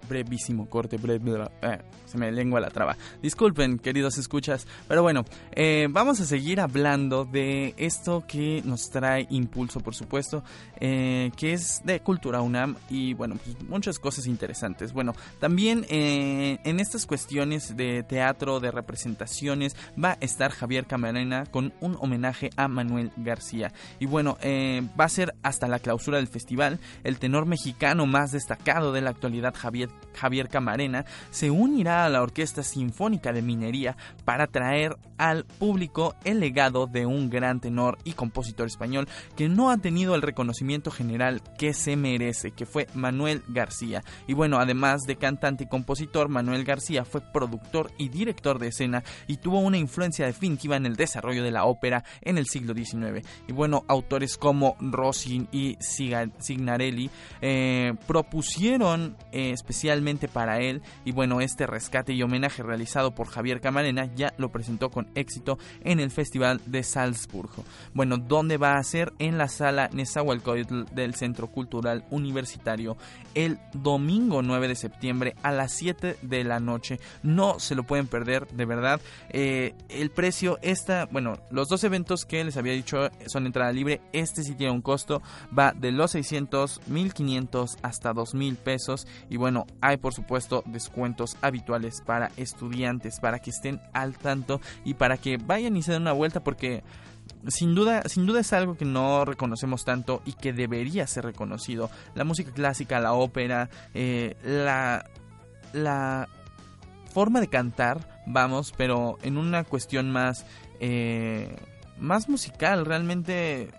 brevísimo 0.10 0.70
corte, 0.70 0.98
eh, 0.98 1.78
se 2.06 2.18
me 2.18 2.34
lengua 2.34 2.60
la 2.60 2.70
traba. 2.70 2.98
Disculpen, 3.22 3.80
queridos 3.80 4.18
escuchas, 4.18 4.68
pero 4.90 5.04
bueno, 5.04 5.24
eh, 5.54 5.88
vamos 5.90 6.20
a 6.20 6.26
seguir 6.26 6.60
hablando 6.60 7.24
de 7.24 7.74
esto 7.78 8.26
que 8.28 8.62
nos 8.66 8.90
trae 8.90 9.26
impulso, 9.30 9.80
por 9.80 9.96
supuesto, 9.96 10.44
eh, 10.82 11.32
que 11.38 11.54
es 11.54 11.82
de 11.86 12.02
Cultura 12.02 12.42
UNAM 12.42 12.76
y 12.90 13.14
bueno, 13.14 13.38
pues 13.42 13.56
muchas 13.70 14.00
cosas 14.00 14.28
interesantes. 14.28 14.92
Bueno, 14.92 15.16
también 15.40 15.86
en 15.88 16.80
estas 16.82 17.06
cuestiones 17.06 17.78
de 17.78 18.04
teatro, 18.04 18.60
de 18.60 18.72
representaciones, 18.72 19.78
va 19.98 20.12
a 20.12 20.18
estar 20.20 20.52
Javier 20.52 20.88
Camarena 20.88 21.46
con 21.46 21.72
un 21.80 21.96
homenaje 22.02 22.50
a 22.58 22.68
Manuel 22.68 23.14
García. 23.16 23.45
Y 24.00 24.06
bueno, 24.06 24.38
eh, 24.42 24.82
va 25.00 25.06
a 25.06 25.10
ser 25.10 25.36
hasta 25.44 25.68
la 25.68 25.80
clausura 25.80 26.18
del 26.18 26.28
festival. 26.28 26.80
El 27.04 27.20
tenor 27.20 27.46
mexicano 27.46 28.06
más 28.06 28.32
destacado 28.32 28.92
de 28.92 29.02
la 29.02 29.12
actualidad, 29.12 29.54
Javier, 29.56 29.90
Javier 30.16 30.50
Camarena, 30.50 31.06
se 31.32 31.52
unirá 31.52 32.06
a 32.06 32.10
la 32.10 32.22
Orquesta 32.22 32.64
Sinfónica 32.64 33.34
de 33.34 33.42
Minería 33.42 33.98
para 34.24 34.48
traer 34.48 34.98
al 35.18 35.46
público 35.46 36.16
el 36.24 36.40
legado 36.40 36.88
de 36.88 37.06
un 37.06 37.30
gran 37.30 37.60
tenor 37.60 37.98
y 38.04 38.14
compositor 38.14 38.68
español 38.68 39.08
que 39.36 39.48
no 39.48 39.70
ha 39.70 39.78
tenido 39.78 40.16
el 40.16 40.22
reconocimiento 40.22 40.92
general 40.92 41.42
que 41.58 41.74
se 41.74 41.96
merece, 41.96 42.52
que 42.52 42.66
fue 42.66 42.88
Manuel 42.94 43.44
García. 43.48 44.04
Y 44.28 44.34
bueno, 44.34 44.60
además 44.60 45.02
de 45.04 45.16
cantante 45.16 45.66
y 45.66 45.68
compositor, 45.68 46.30
Manuel 46.30 46.64
García 46.64 47.06
fue 47.06 47.22
productor 47.22 47.92
y 47.98 48.10
director 48.10 48.60
de 48.60 48.68
escena 48.68 49.04
y 49.28 49.38
tuvo 49.38 49.60
una 49.60 49.78
influencia 49.78 50.26
definitiva 50.26 50.76
en 50.76 50.86
el 50.86 50.96
desarrollo 50.96 51.44
de 51.44 51.52
la 51.52 51.66
ópera 51.66 52.04
en 52.22 52.38
el 52.38 52.48
siglo 52.48 52.74
XIX. 52.74 53.26
Y 53.48 53.54
bueno, 53.54 53.84
autores 53.88 54.38
como 54.38 54.76
Rosin 54.80 55.48
y 55.52 55.78
Signarelli 55.80 57.10
eh, 57.42 57.94
propusieron 58.08 59.16
eh, 59.32 59.52
especialmente 59.52 60.28
para 60.28 60.60
él. 60.60 60.82
Y 61.04 61.12
bueno, 61.12 61.42
este 61.42 61.68
rescate 61.68 62.14
y 62.14 62.24
homenaje 62.24 62.64
realizado 62.64 63.14
por 63.14 63.28
Javier 63.28 63.62
Camarena 63.62 64.10
ya 64.16 64.34
lo 64.38 64.50
presentó 64.50 64.90
con 64.90 65.08
éxito 65.16 65.58
en 65.84 66.00
el 66.00 66.12
Festival 66.12 66.62
de 66.66 66.84
Salzburgo. 66.84 67.64
Bueno, 67.94 68.18
¿dónde 68.18 68.58
va 68.58 68.74
a 68.74 68.84
ser? 68.84 69.14
En 69.20 69.38
la 69.38 69.48
sala 69.48 69.90
Nezahualcóyotl 69.92 70.86
del 70.94 71.16
Centro 71.16 71.48
Cultural 71.48 72.06
Universitario 72.10 72.98
el 73.36 73.60
domingo 73.74 74.42
9 74.42 74.70
de 74.70 74.76
septiembre 74.76 75.36
a 75.44 75.52
las 75.52 75.74
7 75.74 76.18
de 76.22 76.44
la 76.44 76.60
noche. 76.60 77.00
No 77.22 77.60
se 77.60 77.76
lo 77.76 77.84
pueden 77.84 78.08
perder, 78.08 78.48
de 78.48 78.66
verdad. 78.66 79.00
Eh, 79.30 79.76
el 79.90 80.10
precio 80.10 80.58
está, 80.62 81.06
bueno, 81.06 81.38
los 81.52 81.68
dos 81.68 81.84
eventos 81.84 82.26
que 82.26 82.44
les 82.44 82.58
había 82.58 82.74
dicho 82.74 83.10
son 83.28 83.46
entrada 83.46 83.72
libre. 83.72 84.02
Este 84.14 84.44
sí 84.44 84.56
tiene 84.56 84.74
un 84.74 84.82
costo, 84.82 85.22
va 85.58 85.74
de 85.74 85.92
los 85.92 86.12
600, 86.12 86.88
1500 86.88 87.78
hasta 87.82 88.14
2000 88.14 88.56
pesos. 88.58 89.08
Y 89.30 89.38
bueno, 89.38 89.66
hay 89.82 89.98
por 89.98 90.14
supuesto 90.14 90.64
descuentos 90.66 91.38
habituales 91.42 92.02
para 92.02 92.32
estudiantes, 92.38 93.20
para 93.20 93.40
que 93.40 93.50
estén 93.50 93.82
al 93.94 94.18
tanto 94.18 94.62
y 94.84 94.96
para 94.96 95.18
que 95.18 95.38
vayan 95.38 95.78
y 95.78 95.82
se 95.82 95.92
den 95.92 96.04
una 96.04 96.14
vuelta 96.14 96.44
porque 96.44 96.84
sin 97.48 97.76
duda, 97.76 98.04
sin 98.08 98.26
duda 98.26 98.40
es 98.40 98.54
algo 98.54 98.76
que 98.76 98.86
no 98.86 99.26
reconocemos 99.26 99.86
tanto 99.86 100.22
y 100.26 100.34
que 100.34 100.54
debería 100.54 101.08
ser 101.08 101.26
reconocido. 101.26 101.90
La 102.16 102.24
música 102.24 102.52
clásica, 102.52 103.00
la 103.00 103.14
ópera, 103.14 103.70
eh, 103.94 104.36
la, 104.44 105.10
la 105.74 106.28
forma 107.14 107.40
de 107.40 107.48
cantar, 107.48 108.22
vamos, 108.26 108.74
pero 108.76 109.18
en 109.22 109.38
una 109.38 109.64
cuestión 109.64 110.12
más, 110.12 110.46
eh, 110.80 111.56
más 111.98 112.30
musical, 112.30 112.86
realmente 112.86 113.70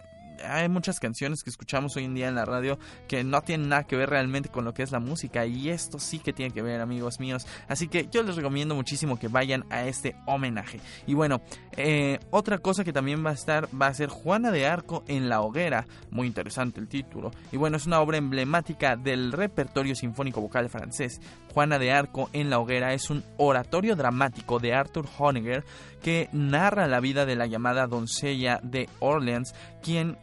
hay 0.44 0.68
muchas 0.68 1.00
canciones 1.00 1.42
que 1.42 1.50
escuchamos 1.50 1.96
hoy 1.96 2.04
en 2.04 2.14
día 2.14 2.28
en 2.28 2.34
la 2.34 2.44
radio 2.44 2.78
que 3.08 3.24
no 3.24 3.42
tienen 3.42 3.68
nada 3.68 3.84
que 3.84 3.96
ver 3.96 4.10
realmente 4.10 4.48
con 4.48 4.64
lo 4.64 4.74
que 4.74 4.82
es 4.82 4.92
la 4.92 5.00
música 5.00 5.46
y 5.46 5.70
esto 5.70 5.98
sí 5.98 6.18
que 6.18 6.32
tiene 6.32 6.52
que 6.52 6.62
ver 6.62 6.80
amigos 6.80 7.20
míos. 7.20 7.46
Así 7.68 7.88
que 7.88 8.08
yo 8.10 8.22
les 8.22 8.36
recomiendo 8.36 8.74
muchísimo 8.74 9.18
que 9.18 9.28
vayan 9.28 9.64
a 9.70 9.84
este 9.84 10.16
homenaje. 10.26 10.80
Y 11.06 11.14
bueno 11.14 11.40
eh, 11.76 12.18
otra 12.30 12.58
cosa 12.58 12.84
que 12.84 12.92
también 12.92 13.24
va 13.24 13.30
a 13.30 13.34
estar 13.34 13.68
va 13.80 13.88
a 13.88 13.94
ser 13.94 14.08
Juana 14.08 14.50
de 14.50 14.66
Arco 14.66 15.04
en 15.08 15.28
la 15.28 15.40
hoguera. 15.40 15.86
Muy 16.10 16.26
interesante 16.26 16.80
el 16.80 16.88
título. 16.88 17.30
Y 17.52 17.56
bueno 17.56 17.76
es 17.76 17.86
una 17.86 18.00
obra 18.00 18.16
emblemática 18.16 18.96
del 18.96 19.32
repertorio 19.32 19.94
sinfónico 19.94 20.40
vocal 20.40 20.68
francés. 20.68 21.20
Juana 21.52 21.78
de 21.78 21.92
Arco 21.92 22.28
en 22.32 22.50
la 22.50 22.58
hoguera 22.58 22.92
es 22.92 23.08
un 23.08 23.24
oratorio 23.38 23.96
dramático 23.96 24.58
de 24.58 24.74
Arthur 24.74 25.06
Honegger 25.18 25.64
que 26.02 26.28
narra 26.32 26.86
la 26.86 27.00
vida 27.00 27.24
de 27.26 27.36
la 27.36 27.46
llamada 27.46 27.86
doncella 27.86 28.60
de 28.62 28.88
Orleans 29.00 29.54
quien 29.82 30.18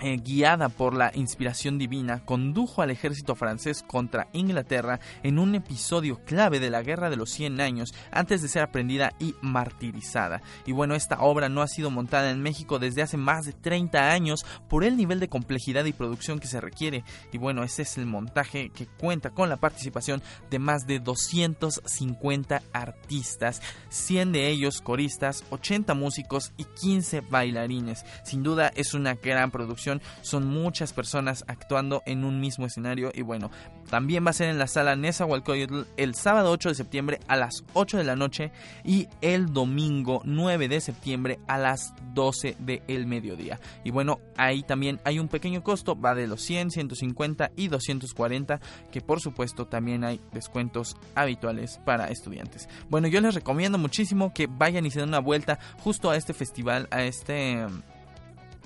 eh, 0.00 0.16
guiada 0.16 0.68
por 0.68 0.94
la 0.94 1.10
inspiración 1.14 1.78
divina, 1.78 2.24
condujo 2.24 2.82
al 2.82 2.90
ejército 2.90 3.34
francés 3.34 3.84
contra 3.86 4.28
Inglaterra 4.32 5.00
en 5.22 5.38
un 5.38 5.54
episodio 5.54 6.20
clave 6.24 6.60
de 6.60 6.70
la 6.70 6.82
Guerra 6.82 7.10
de 7.10 7.16
los 7.16 7.30
100 7.30 7.60
años 7.60 7.94
antes 8.10 8.42
de 8.42 8.48
ser 8.48 8.62
aprendida 8.62 9.12
y 9.18 9.34
martirizada. 9.40 10.40
Y 10.66 10.72
bueno, 10.72 10.94
esta 10.94 11.20
obra 11.20 11.48
no 11.48 11.62
ha 11.62 11.68
sido 11.68 11.90
montada 11.90 12.30
en 12.30 12.42
México 12.42 12.78
desde 12.78 13.02
hace 13.02 13.16
más 13.16 13.44
de 13.44 13.52
30 13.52 14.10
años 14.10 14.44
por 14.68 14.84
el 14.84 14.96
nivel 14.96 15.20
de 15.20 15.28
complejidad 15.28 15.84
y 15.84 15.92
producción 15.92 16.38
que 16.38 16.46
se 16.46 16.60
requiere. 16.60 17.04
Y 17.32 17.38
bueno, 17.38 17.62
ese 17.62 17.82
es 17.82 17.98
el 17.98 18.06
montaje 18.06 18.70
que 18.70 18.86
cuenta 18.86 19.30
con 19.30 19.48
la 19.48 19.56
participación 19.56 20.22
de 20.50 20.58
más 20.58 20.86
de 20.86 21.00
250 21.00 22.62
artistas, 22.72 23.62
100 23.88 24.32
de 24.32 24.48
ellos 24.48 24.80
coristas, 24.80 25.44
80 25.50 25.94
músicos 25.94 26.52
y 26.56 26.64
15 26.64 27.22
bailarines. 27.22 28.04
Sin 28.24 28.42
duda 28.42 28.70
es 28.74 28.94
una 28.94 29.14
gran 29.14 29.50
producción 29.50 29.87
son 30.22 30.46
muchas 30.46 30.92
personas 30.92 31.44
actuando 31.48 32.02
en 32.06 32.24
un 32.24 32.40
mismo 32.40 32.66
escenario 32.66 33.10
y 33.14 33.22
bueno, 33.22 33.50
también 33.90 34.24
va 34.24 34.30
a 34.30 34.34
ser 34.34 34.48
en 34.48 34.58
la 34.58 34.66
sala 34.66 34.96
Nezahualcóyotl 34.96 35.82
el 35.96 36.14
sábado 36.14 36.50
8 36.50 36.70
de 36.70 36.74
septiembre 36.74 37.20
a 37.28 37.36
las 37.36 37.64
8 37.72 37.98
de 37.98 38.04
la 38.04 38.16
noche 38.16 38.52
y 38.84 39.08
el 39.20 39.52
domingo 39.52 40.20
9 40.24 40.68
de 40.68 40.80
septiembre 40.80 41.38
a 41.46 41.58
las 41.58 41.94
12 42.14 42.56
del 42.58 43.06
mediodía. 43.06 43.60
Y 43.84 43.90
bueno, 43.90 44.20
ahí 44.36 44.62
también 44.62 45.00
hay 45.04 45.18
un 45.18 45.28
pequeño 45.28 45.62
costo, 45.62 45.98
va 45.98 46.14
de 46.14 46.26
los 46.26 46.42
100, 46.42 46.70
150 46.70 47.50
y 47.56 47.68
240, 47.68 48.60
que 48.90 49.00
por 49.00 49.20
supuesto 49.20 49.66
también 49.66 50.04
hay 50.04 50.20
descuentos 50.32 50.96
habituales 51.14 51.80
para 51.84 52.08
estudiantes. 52.08 52.68
Bueno, 52.88 53.08
yo 53.08 53.20
les 53.20 53.34
recomiendo 53.34 53.78
muchísimo 53.78 54.32
que 54.32 54.46
vayan 54.46 54.86
y 54.86 54.90
se 54.90 55.00
den 55.00 55.08
una 55.08 55.20
vuelta 55.20 55.58
justo 55.80 56.10
a 56.10 56.16
este 56.16 56.34
festival, 56.34 56.88
a 56.90 57.02
este 57.02 57.66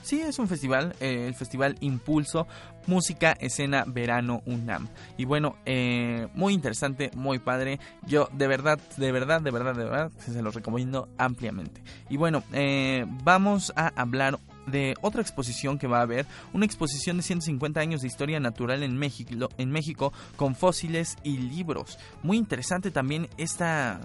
Sí, 0.03 0.21
es 0.21 0.39
un 0.39 0.49
festival, 0.49 0.95
eh, 1.01 1.27
el 1.29 1.35
Festival 1.35 1.77
Impulso, 1.81 2.47
Música, 2.87 3.33
Escena, 3.39 3.85
Verano, 3.87 4.43
UNAM. 4.47 4.89
Y 5.17 5.25
bueno, 5.25 5.57
eh, 5.65 6.27
muy 6.35 6.55
interesante, 6.55 7.11
muy 7.15 7.39
padre. 7.39 7.79
Yo 8.07 8.29
de 8.33 8.49
verdad, 8.49 8.81
de 8.97 9.13
verdad, 9.13 9.41
de 9.41 9.51
verdad, 9.53 9.77
de 9.77 9.85
verdad, 9.85 10.11
se 10.19 10.43
los 10.43 10.55
recomiendo 10.55 11.09
ampliamente. 11.19 11.83
Y 12.11 12.17
bueno, 12.17 12.43
eh, 12.53 13.07
vamos 13.23 13.73
a 13.77 13.93
hablar 13.95 14.41
de 14.67 14.95
otra 15.01 15.23
exposición 15.23 15.79
que 15.79 15.87
va 15.87 15.99
a 15.99 16.03
haber, 16.03 16.27
una 16.53 16.67
exposición 16.67 17.17
de 17.17 17.23
150 17.23 17.81
años 17.81 18.01
de 18.03 18.09
historia 18.09 18.41
natural 18.41 18.83
en 18.83 18.97
México, 18.97 19.49
en 19.59 19.71
México 19.71 20.13
con 20.37 20.57
fósiles 20.57 21.17
y 21.23 21.39
libros. 21.39 21.99
Muy 22.23 22.37
interesante 22.37 22.91
también 22.91 23.29
esta 23.39 24.01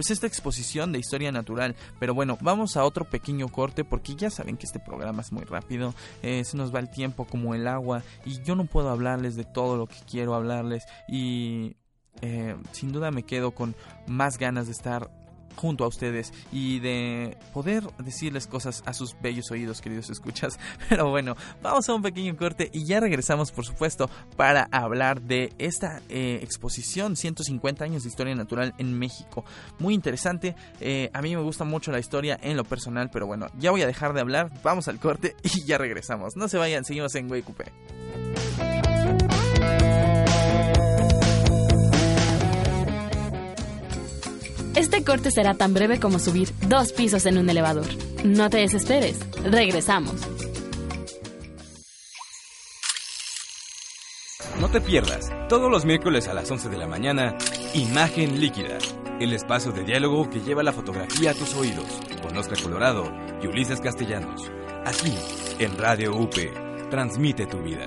pues 0.00 0.12
esta 0.12 0.26
exposición 0.26 0.92
de 0.92 0.98
historia 0.98 1.30
natural. 1.30 1.76
Pero 1.98 2.14
bueno, 2.14 2.38
vamos 2.40 2.78
a 2.78 2.84
otro 2.84 3.04
pequeño 3.04 3.48
corte 3.48 3.84
porque 3.84 4.14
ya 4.14 4.30
saben 4.30 4.56
que 4.56 4.64
este 4.64 4.80
programa 4.80 5.20
es 5.20 5.30
muy 5.30 5.44
rápido, 5.44 5.92
eh, 6.22 6.42
se 6.42 6.56
nos 6.56 6.74
va 6.74 6.78
el 6.78 6.88
tiempo 6.88 7.26
como 7.26 7.54
el 7.54 7.68
agua 7.68 8.02
y 8.24 8.42
yo 8.42 8.56
no 8.56 8.64
puedo 8.64 8.88
hablarles 8.88 9.36
de 9.36 9.44
todo 9.44 9.76
lo 9.76 9.86
que 9.86 9.98
quiero 10.10 10.34
hablarles 10.34 10.84
y 11.06 11.76
eh, 12.22 12.56
sin 12.72 12.92
duda 12.92 13.10
me 13.10 13.24
quedo 13.24 13.50
con 13.50 13.74
más 14.06 14.38
ganas 14.38 14.68
de 14.68 14.72
estar 14.72 15.10
junto 15.56 15.84
a 15.84 15.88
ustedes 15.88 16.32
y 16.52 16.80
de 16.80 17.36
poder 17.52 17.84
decirles 17.98 18.46
cosas 18.46 18.82
a 18.86 18.92
sus 18.92 19.16
bellos 19.20 19.50
oídos, 19.50 19.80
queridos 19.80 20.10
escuchas. 20.10 20.58
Pero 20.88 21.10
bueno, 21.10 21.36
vamos 21.62 21.88
a 21.88 21.94
un 21.94 22.02
pequeño 22.02 22.36
corte 22.36 22.70
y 22.72 22.84
ya 22.84 23.00
regresamos, 23.00 23.52
por 23.52 23.64
supuesto, 23.64 24.10
para 24.36 24.68
hablar 24.70 25.22
de 25.22 25.52
esta 25.58 26.00
eh, 26.08 26.40
exposición 26.42 27.16
150 27.16 27.84
años 27.84 28.02
de 28.02 28.08
historia 28.08 28.34
natural 28.34 28.74
en 28.78 28.98
México. 28.98 29.44
Muy 29.78 29.94
interesante. 29.94 30.54
Eh, 30.80 31.10
a 31.12 31.22
mí 31.22 31.34
me 31.34 31.42
gusta 31.42 31.64
mucho 31.64 31.92
la 31.92 31.98
historia 31.98 32.38
en 32.42 32.56
lo 32.56 32.64
personal, 32.64 33.10
pero 33.12 33.26
bueno, 33.26 33.48
ya 33.58 33.70
voy 33.70 33.82
a 33.82 33.86
dejar 33.86 34.12
de 34.12 34.20
hablar. 34.20 34.50
Vamos 34.62 34.88
al 34.88 34.98
corte 34.98 35.36
y 35.42 35.64
ya 35.66 35.78
regresamos. 35.78 36.36
No 36.36 36.48
se 36.48 36.58
vayan, 36.58 36.84
seguimos 36.84 37.14
en 37.14 37.28
Güey 37.28 37.42
Este 44.80 45.04
corte 45.04 45.30
será 45.30 45.52
tan 45.52 45.74
breve 45.74 46.00
como 46.00 46.18
subir 46.18 46.48
dos 46.66 46.94
pisos 46.94 47.26
en 47.26 47.36
un 47.36 47.50
elevador. 47.50 47.84
No 48.24 48.48
te 48.48 48.60
desesperes, 48.60 49.20
regresamos. 49.44 50.14
No 54.58 54.70
te 54.70 54.80
pierdas, 54.80 55.30
todos 55.50 55.70
los 55.70 55.84
miércoles 55.84 56.28
a 56.28 56.34
las 56.34 56.50
11 56.50 56.70
de 56.70 56.78
la 56.78 56.86
mañana, 56.86 57.36
Imagen 57.74 58.40
Líquida, 58.40 58.78
el 59.20 59.34
espacio 59.34 59.70
de 59.70 59.84
diálogo 59.84 60.30
que 60.30 60.40
lleva 60.40 60.62
la 60.62 60.72
fotografía 60.72 61.32
a 61.32 61.34
tus 61.34 61.54
oídos, 61.56 62.00
con 62.22 62.34
Oscar 62.38 62.62
Colorado 62.62 63.04
y 63.42 63.48
Ulises 63.48 63.82
Castellanos. 63.82 64.50
Aquí, 64.86 65.14
en 65.58 65.76
Radio 65.76 66.16
UP, 66.16 66.34
transmite 66.88 67.44
tu 67.44 67.58
vida. 67.62 67.86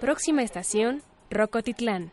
Próxima 0.00 0.42
estación, 0.42 1.02
Rocotitlán. 1.28 2.12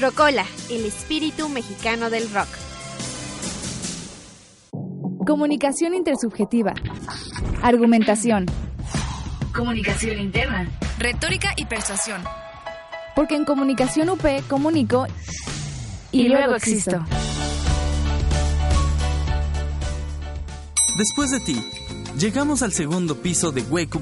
Rocola, 0.00 0.44
el 0.70 0.84
espíritu 0.84 1.48
mexicano 1.48 2.10
del 2.10 2.30
rock. 2.32 2.48
Comunicación 5.26 5.94
intersubjetiva. 5.94 6.74
Argumentación. 7.62 8.46
Comunicación 9.54 10.18
interna. 10.18 10.68
Retórica 10.98 11.52
y 11.56 11.66
persuasión. 11.66 12.22
Porque 13.14 13.36
en 13.36 13.44
Comunicación 13.44 14.10
UP 14.10 14.24
comunico 14.48 15.06
y, 16.10 16.28
luego 16.28 16.56
existo. 16.56 17.04
Después 20.98 21.30
de 21.30 21.40
ti, 21.40 21.64
llegamos 22.18 22.62
al 22.62 22.72
segundo 22.72 23.16
piso 23.16 23.52
de 23.52 23.62
Wake 23.62 23.98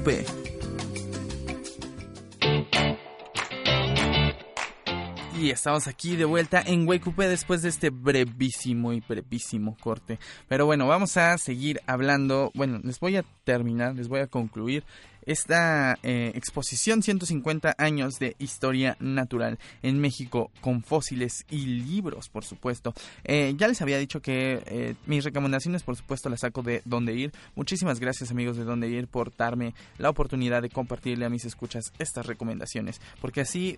Y 5.41 5.49
estamos 5.49 5.87
aquí 5.87 6.15
de 6.15 6.25
vuelta 6.25 6.61
en 6.63 6.87
Wake 6.87 7.09
Up 7.09 7.15
después 7.15 7.63
de 7.63 7.69
este 7.69 7.89
brevísimo 7.89 8.93
y 8.93 8.99
brevísimo 8.99 9.75
corte. 9.81 10.19
Pero 10.47 10.67
bueno, 10.67 10.87
vamos 10.87 11.17
a 11.17 11.35
seguir 11.39 11.81
hablando. 11.87 12.51
Bueno, 12.53 12.79
les 12.83 12.99
voy 12.99 13.15
a 13.15 13.25
terminar, 13.43 13.95
les 13.95 14.07
voy 14.07 14.19
a 14.19 14.27
concluir 14.27 14.83
esta 15.25 15.97
eh, 16.03 16.31
exposición 16.35 17.03
150 17.03 17.75
años 17.77 18.19
de 18.19 18.35
historia 18.39 18.97
natural 18.99 19.59
en 19.83 19.99
México 19.99 20.51
con 20.61 20.83
fósiles 20.83 21.45
y 21.49 21.65
libros, 21.65 22.29
por 22.29 22.43
supuesto. 22.43 22.93
Eh, 23.23 23.53
ya 23.57 23.67
les 23.67 23.81
había 23.81 23.97
dicho 23.97 24.21
que 24.21 24.63
eh, 24.65 24.95
mis 25.05 25.23
recomendaciones, 25.23 25.83
por 25.83 25.95
supuesto, 25.95 26.29
las 26.29 26.41
saco 26.41 26.63
de 26.63 26.81
Donde 26.85 27.13
Ir. 27.13 27.31
Muchísimas 27.55 27.99
gracias, 27.99 28.31
amigos 28.31 28.57
de 28.57 28.63
Donde 28.63 28.89
Ir, 28.89 29.07
por 29.07 29.35
darme 29.35 29.73
la 29.97 30.09
oportunidad 30.09 30.61
de 30.61 30.69
compartirle 30.69 31.25
a 31.25 31.29
mis 31.29 31.45
escuchas 31.45 31.93
estas 31.99 32.25
recomendaciones, 32.25 32.99
porque 33.19 33.41
así, 33.41 33.77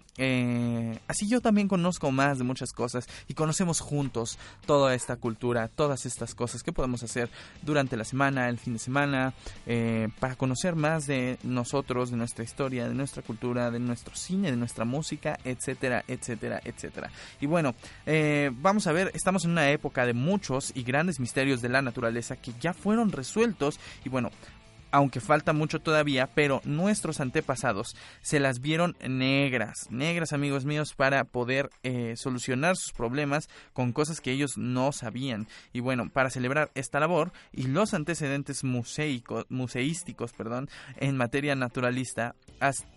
así 1.07 1.27
yo 1.27 1.41
también 1.41 1.67
conozco 1.67 2.11
más 2.11 2.37
de 2.37 2.43
muchas 2.43 2.71
cosas 2.71 3.07
y 3.27 3.33
conocemos 3.33 3.79
juntos 3.79 4.37
toda 4.65 4.95
esta 4.95 5.17
cultura, 5.17 5.67
todas 5.67 6.05
estas 6.05 6.35
cosas 6.35 6.63
que 6.63 6.71
podemos 6.71 7.03
hacer 7.03 7.29
durante 7.61 7.97
la 7.97 8.05
semana, 8.05 8.49
el 8.49 8.57
fin 8.57 8.73
de 8.73 8.79
semana, 8.79 9.33
para 10.19 10.35
conocer 10.35 10.75
más 10.75 11.05
de 11.05 11.32
nosotros, 11.43 12.11
de 12.11 12.17
nuestra 12.17 12.43
historia, 12.43 12.87
de 12.87 12.93
nuestra 12.93 13.23
cultura, 13.23 13.71
de 13.71 13.79
nuestro 13.79 14.15
cine, 14.15 14.51
de 14.51 14.57
nuestra 14.57 14.85
música, 14.85 15.37
etcétera, 15.43 16.03
etcétera, 16.07 16.61
etcétera. 16.63 17.09
Y 17.41 17.45
bueno, 17.45 17.75
eh, 18.05 18.51
vamos 18.53 18.87
a 18.87 18.91
ver, 18.91 19.11
estamos 19.13 19.45
en 19.45 19.51
una 19.51 19.69
época 19.71 20.05
de 20.05 20.13
muchos 20.13 20.71
y 20.75 20.83
grandes 20.83 21.19
misterios 21.19 21.61
de 21.61 21.69
la 21.69 21.81
naturaleza 21.81 22.35
que 22.35 22.53
ya 22.59 22.73
fueron 22.73 23.11
resueltos 23.11 23.79
y 24.05 24.09
bueno, 24.09 24.29
aunque 24.93 25.19
falta 25.19 25.53
mucho 25.53 25.79
todavía, 25.79 26.29
pero 26.35 26.61
nuestros 26.65 27.19
antepasados 27.19 27.95
se 28.21 28.39
las 28.39 28.61
vieron 28.61 28.95
negras, 29.05 29.87
negras 29.89 30.33
amigos 30.33 30.65
míos, 30.65 30.93
para 30.95 31.23
poder 31.23 31.71
eh, 31.81 32.13
solucionar 32.15 32.77
sus 32.77 32.93
problemas 32.93 33.49
con 33.73 33.91
cosas 33.91 34.21
que 34.21 34.31
ellos 34.31 34.55
no 34.55 34.91
sabían. 34.91 35.47
Y 35.73 35.79
bueno, 35.79 36.11
para 36.11 36.29
celebrar 36.29 36.69
esta 36.75 36.99
labor 36.99 37.33
y 37.51 37.63
los 37.63 37.95
antecedentes 37.95 38.63
museísticos 38.63 40.33
perdón, 40.37 40.69
en 40.97 41.17
materia 41.17 41.55
naturalista, 41.55 42.35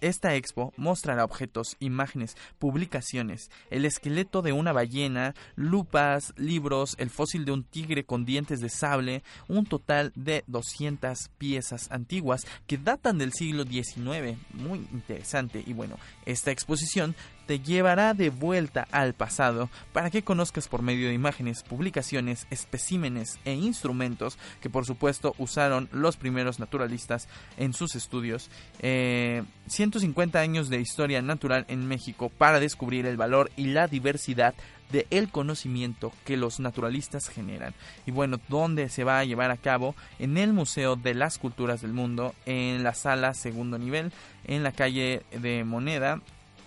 esta 0.02 0.34
expo 0.34 0.74
mostrará 0.76 1.24
objetos, 1.24 1.76
imágenes, 1.80 2.36
publicaciones, 2.58 3.50
el 3.70 3.86
esqueleto 3.86 4.42
de 4.42 4.52
una 4.52 4.74
ballena, 4.74 5.34
lupas, 5.54 6.34
libros, 6.36 6.94
el 6.98 7.08
fósil 7.08 7.46
de 7.46 7.52
un 7.52 7.64
tigre 7.64 8.04
con 8.04 8.26
dientes 8.26 8.60
de 8.60 8.68
sable, 8.68 9.22
un 9.48 9.64
total 9.64 10.12
de 10.14 10.44
200 10.46 11.30
piezas 11.38 11.85
antiguas 11.90 12.46
que 12.66 12.78
datan 12.78 13.18
del 13.18 13.32
siglo 13.32 13.64
XIX. 13.64 14.38
Muy 14.52 14.78
interesante. 14.92 15.62
Y 15.66 15.72
bueno, 15.72 15.96
esta 16.24 16.50
exposición 16.50 17.14
te 17.46 17.60
llevará 17.60 18.12
de 18.12 18.30
vuelta 18.30 18.86
al 18.90 19.14
pasado 19.14 19.70
para 19.92 20.10
que 20.10 20.22
conozcas 20.22 20.68
por 20.68 20.82
medio 20.82 21.08
de 21.08 21.14
imágenes, 21.14 21.62
publicaciones, 21.62 22.46
especímenes 22.50 23.38
e 23.44 23.54
instrumentos 23.54 24.38
que 24.60 24.70
por 24.70 24.84
supuesto 24.84 25.34
usaron 25.38 25.88
los 25.92 26.16
primeros 26.16 26.58
naturalistas 26.58 27.28
en 27.56 27.72
sus 27.72 27.94
estudios. 27.94 28.50
150 28.80 30.38
eh, 30.38 30.42
años 30.42 30.68
de 30.68 30.80
historia 30.80 31.22
natural 31.22 31.64
en 31.68 31.86
México 31.86 32.30
para 32.30 32.60
descubrir 32.60 33.06
el 33.06 33.16
valor 33.16 33.50
y 33.56 33.66
la 33.66 33.86
diversidad 33.86 34.54
de 34.90 35.06
el 35.10 35.30
conocimiento 35.30 36.12
que 36.24 36.36
los 36.36 36.60
naturalistas 36.60 37.28
generan. 37.28 37.74
Y 38.06 38.10
bueno, 38.10 38.40
¿dónde 38.48 38.88
se 38.88 39.04
va 39.04 39.18
a 39.18 39.24
llevar 39.24 39.50
a 39.50 39.56
cabo? 39.56 39.94
En 40.18 40.36
el 40.38 40.52
Museo 40.52 40.96
de 40.96 41.14
las 41.14 41.38
Culturas 41.38 41.82
del 41.82 41.92
Mundo, 41.92 42.34
en 42.46 42.82
la 42.82 42.94
sala 42.94 43.34
segundo 43.34 43.78
nivel, 43.78 44.12
en 44.44 44.62
la 44.62 44.72
calle 44.72 45.22
de 45.30 45.64
Moneda, 45.64 46.20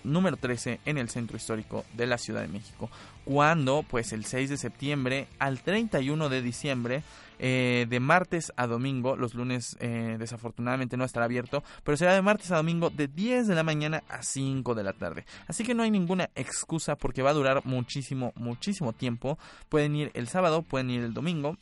número 0.04 0.36
13 0.36 0.80
en 0.84 0.98
el 0.98 1.08
centro 1.08 1.36
histórico 1.36 1.84
de 1.94 2.06
la 2.06 2.18
Ciudad 2.18 2.42
de 2.42 2.48
México. 2.48 2.90
Cuando, 3.24 3.84
pues 3.88 4.12
el 4.12 4.24
6 4.24 4.50
de 4.50 4.56
septiembre 4.56 5.28
al 5.38 5.60
31 5.60 6.28
de 6.28 6.42
diciembre, 6.42 7.02
eh, 7.38 7.86
de 7.88 8.00
martes 8.00 8.52
a 8.56 8.66
domingo, 8.66 9.16
los 9.16 9.34
lunes 9.34 9.76
eh, 9.80 10.16
desafortunadamente 10.18 10.96
no 10.96 11.04
estará 11.04 11.24
abierto, 11.24 11.62
pero 11.84 11.96
será 11.96 12.14
de 12.14 12.20
martes 12.20 12.50
a 12.50 12.56
domingo 12.56 12.90
de 12.90 13.08
10 13.08 13.46
de 13.46 13.54
la 13.54 13.62
mañana 13.62 14.02
a 14.08 14.22
5 14.22 14.74
de 14.74 14.82
la 14.82 14.92
tarde. 14.92 15.24
Así 15.46 15.64
que 15.64 15.74
no 15.74 15.82
hay 15.82 15.90
ninguna 15.90 16.28
excusa 16.34 16.96
porque 16.96 17.22
va 17.22 17.30
a 17.30 17.34
durar 17.34 17.62
muchísimo, 17.64 18.32
muchísimo 18.36 18.92
tiempo. 18.92 19.38
Pueden 19.68 19.96
ir 19.96 20.10
el 20.14 20.28
sábado, 20.28 20.62
pueden 20.62 20.90
ir 20.90 21.02
el 21.02 21.14
domingo. 21.14 21.56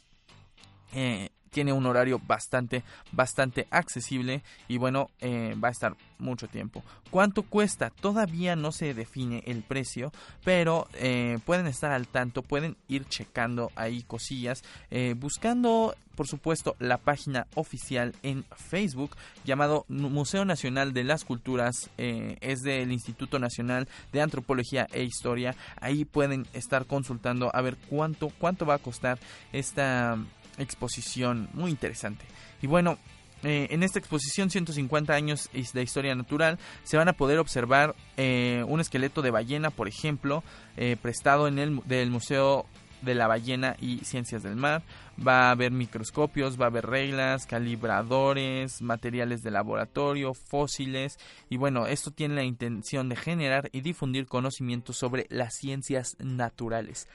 Eh, 0.93 1.29
tiene 1.51 1.73
un 1.73 1.87
horario 1.87 2.21
bastante, 2.27 2.83
bastante 3.13 3.67
accesible 3.71 4.43
y 4.69 4.79
bueno, 4.79 5.11
eh, 5.21 5.55
va 5.63 5.69
a 5.69 5.73
estar 5.73 5.97
mucho 6.19 6.49
tiempo. 6.49 6.83
¿Cuánto 7.11 7.43
cuesta? 7.43 7.91
Todavía 7.91 8.57
no 8.57 8.73
se 8.73 8.93
define 8.95 9.43
el 9.47 9.63
precio, 9.63 10.13
pero 10.45 10.89
eh, 10.95 11.39
pueden 11.45 11.67
estar 11.67 11.93
al 11.93 12.09
tanto, 12.09 12.43
pueden 12.43 12.77
ir 12.89 13.07
checando 13.07 13.71
ahí 13.77 14.03
cosillas, 14.03 14.63
eh, 14.91 15.15
buscando 15.17 15.95
por 16.17 16.27
supuesto 16.27 16.75
la 16.81 16.99
página 16.99 17.47
oficial 17.55 18.13
en 18.25 18.45
Facebook 18.57 19.17
llamado 19.45 19.85
Museo 19.87 20.45
Nacional 20.45 20.93
de 20.93 21.05
las 21.05 21.25
Culturas, 21.25 21.91
es 21.97 22.63
del 22.63 22.91
Instituto 22.91 23.39
Nacional 23.39 23.87
de 24.11 24.21
Antropología 24.21 24.89
e 24.93 25.05
Historia. 25.05 25.55
Ahí 25.81 26.05
pueden 26.05 26.49
estar 26.55 26.87
consultando 26.87 27.55
a 27.55 27.63
ver 27.63 27.77
cuánto, 27.89 28.33
cuánto 28.41 28.67
va 28.67 28.75
a 28.75 28.79
costar 28.79 29.21
esta 29.53 30.19
exposición 30.59 31.49
muy 31.55 31.71
interesante. 31.71 32.25
Y 32.63 32.67
bueno, 32.67 32.99
eh, 33.45 33.69
en 33.71 33.83
esta 33.83 33.99
exposición 33.99 34.51
150 34.51 35.15
años 35.15 35.49
de 35.53 35.83
historia 35.83 36.15
natural 36.15 36.59
se 36.83 36.97
van 36.97 37.09
a 37.09 37.13
poder 37.13 37.39
observar 37.39 37.95
eh, 38.17 38.65
un 38.67 38.81
esqueleto 38.81 39.23
de 39.23 39.31
ballena, 39.31 39.71
por 39.71 39.87
ejemplo, 39.87 40.43
eh, 40.77 40.97
prestado 41.01 41.47
en 41.47 41.59
el 41.59 41.81
del 41.87 42.11
Museo 42.11 42.67
de 43.03 43.15
la 43.15 43.29
Ballena 43.29 43.77
y 43.81 43.99
Ciencias 43.99 44.43
del 44.43 44.57
Mar. 44.57 44.83
Va 45.25 45.49
a 45.49 45.51
haber 45.53 45.71
microscopios, 45.71 46.61
va 46.61 46.65
a 46.65 46.69
haber 46.69 46.87
reglas, 46.87 47.47
calibradores, 47.47 48.83
materiales 48.83 49.43
de 49.43 49.53
laboratorio, 49.53 50.35
fósiles. 50.35 51.19
Y 51.49 51.59
bueno, 51.59 51.87
esto 51.87 52.11
tiene 52.11 52.35
la 52.35 52.45
intención 52.45 53.09
de 53.09 53.17
generar 53.17 53.69
y 53.73 53.83
difundir 53.83 54.27
conocimientos 54.27 54.97
sobre 54.97 55.27
las 55.29 55.55
ciencias 55.55 56.17
naturales. 56.19 57.09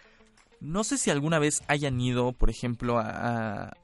No 0.64 0.86
sé 0.86 0.98
si 0.98 1.12
alguna 1.12 1.40
vez 1.40 1.62
hayan 1.68 2.00
ido, 2.00 2.32
por 2.32 2.50
ejemplo, 2.50 2.98
a, 2.98 3.76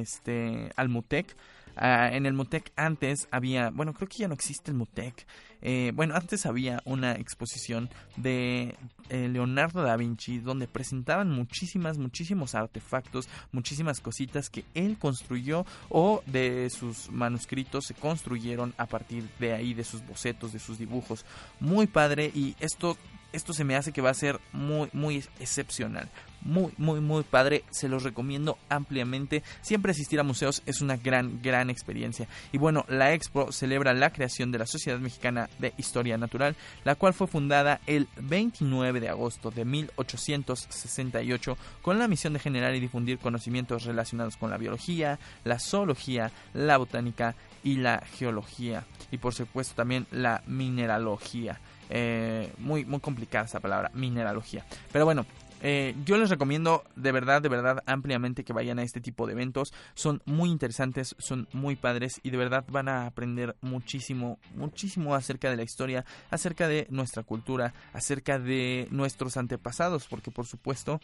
este 0.00 0.70
al 0.76 0.88
Mutec. 0.88 1.36
en 1.76 2.24
el 2.24 2.32
Mutec 2.32 2.72
antes 2.76 3.28
había, 3.30 3.70
bueno, 3.70 3.92
creo 3.92 4.08
que 4.08 4.18
ya 4.18 4.28
no 4.28 4.32
existe 4.32 4.70
el 4.70 4.76
Mutec. 4.78 5.26
Eh, 5.60 5.92
bueno, 5.94 6.14
antes 6.14 6.46
había 6.46 6.80
una 6.86 7.12
exposición 7.12 7.90
de 8.16 8.74
eh, 9.10 9.28
Leonardo 9.28 9.82
da 9.82 9.96
Vinci 9.96 10.38
donde 10.38 10.66
presentaban 10.66 11.30
muchísimas, 11.30 11.98
muchísimos 11.98 12.54
artefactos, 12.54 13.28
muchísimas 13.52 14.00
cositas 14.00 14.48
que 14.48 14.64
él 14.74 14.96
construyó 14.98 15.66
o 15.90 16.22
de 16.26 16.70
sus 16.70 17.10
manuscritos 17.10 17.84
se 17.86 17.94
construyeron 17.94 18.72
a 18.78 18.86
partir 18.86 19.28
de 19.38 19.52
ahí, 19.52 19.74
de 19.74 19.84
sus 19.84 20.06
bocetos, 20.06 20.54
de 20.54 20.58
sus 20.58 20.78
dibujos. 20.78 21.26
Muy 21.60 21.86
padre 21.86 22.30
y 22.34 22.54
esto 22.60 22.96
esto 23.32 23.52
se 23.52 23.64
me 23.64 23.76
hace 23.76 23.92
que 23.92 24.00
va 24.00 24.10
a 24.10 24.14
ser 24.14 24.40
muy, 24.52 24.88
muy 24.92 25.24
excepcional. 25.40 26.08
Muy, 26.40 26.72
muy, 26.78 27.00
muy 27.00 27.24
padre. 27.24 27.64
Se 27.70 27.88
los 27.88 28.04
recomiendo 28.04 28.58
ampliamente. 28.68 29.42
Siempre 29.60 29.92
asistir 29.92 30.20
a 30.20 30.22
museos 30.22 30.62
es 30.66 30.80
una 30.80 30.96
gran, 30.96 31.42
gran 31.42 31.68
experiencia. 31.68 32.28
Y 32.52 32.58
bueno, 32.58 32.84
la 32.88 33.12
Expo 33.12 33.50
celebra 33.52 33.92
la 33.92 34.12
creación 34.12 34.52
de 34.52 34.58
la 34.58 34.66
Sociedad 34.66 34.98
Mexicana 34.98 35.50
de 35.58 35.74
Historia 35.76 36.16
Natural, 36.16 36.56
la 36.84 36.94
cual 36.94 37.12
fue 37.12 37.26
fundada 37.26 37.80
el 37.86 38.08
29 38.20 39.00
de 39.00 39.08
agosto 39.08 39.50
de 39.50 39.64
1868 39.64 41.58
con 41.82 41.98
la 41.98 42.08
misión 42.08 42.32
de 42.32 42.38
generar 42.38 42.74
y 42.74 42.80
difundir 42.80 43.18
conocimientos 43.18 43.84
relacionados 43.84 44.36
con 44.36 44.50
la 44.50 44.58
biología, 44.58 45.18
la 45.44 45.58
zoología, 45.58 46.30
la 46.54 46.76
botánica 46.76 47.34
y 47.64 47.76
la 47.76 48.02
geología. 48.16 48.84
Y 49.10 49.18
por 49.18 49.34
supuesto 49.34 49.74
también 49.74 50.06
la 50.10 50.42
mineralogía. 50.46 51.60
Eh, 51.90 52.52
muy, 52.58 52.84
muy 52.84 53.00
complicada 53.00 53.46
esa 53.46 53.60
palabra, 53.60 53.90
mineralogía. 53.94 54.64
Pero 54.92 55.04
bueno, 55.04 55.24
eh, 55.60 55.94
yo 56.04 56.16
les 56.16 56.30
recomiendo 56.30 56.84
de 56.94 57.12
verdad, 57.12 57.42
de 57.42 57.48
verdad, 57.48 57.82
ampliamente 57.86 58.44
que 58.44 58.52
vayan 58.52 58.78
a 58.78 58.82
este 58.82 59.00
tipo 59.00 59.26
de 59.26 59.32
eventos. 59.32 59.72
Son 59.94 60.22
muy 60.24 60.50
interesantes, 60.50 61.16
son 61.18 61.48
muy 61.52 61.76
padres 61.76 62.20
y 62.22 62.30
de 62.30 62.36
verdad 62.36 62.64
van 62.68 62.88
a 62.88 63.06
aprender 63.06 63.56
muchísimo, 63.60 64.38
muchísimo 64.54 65.14
acerca 65.14 65.50
de 65.50 65.56
la 65.56 65.62
historia, 65.62 66.04
acerca 66.30 66.68
de 66.68 66.86
nuestra 66.90 67.22
cultura, 67.22 67.74
acerca 67.92 68.38
de 68.38 68.86
nuestros 68.90 69.36
antepasados, 69.36 70.06
porque 70.08 70.30
por 70.30 70.46
supuesto 70.46 71.00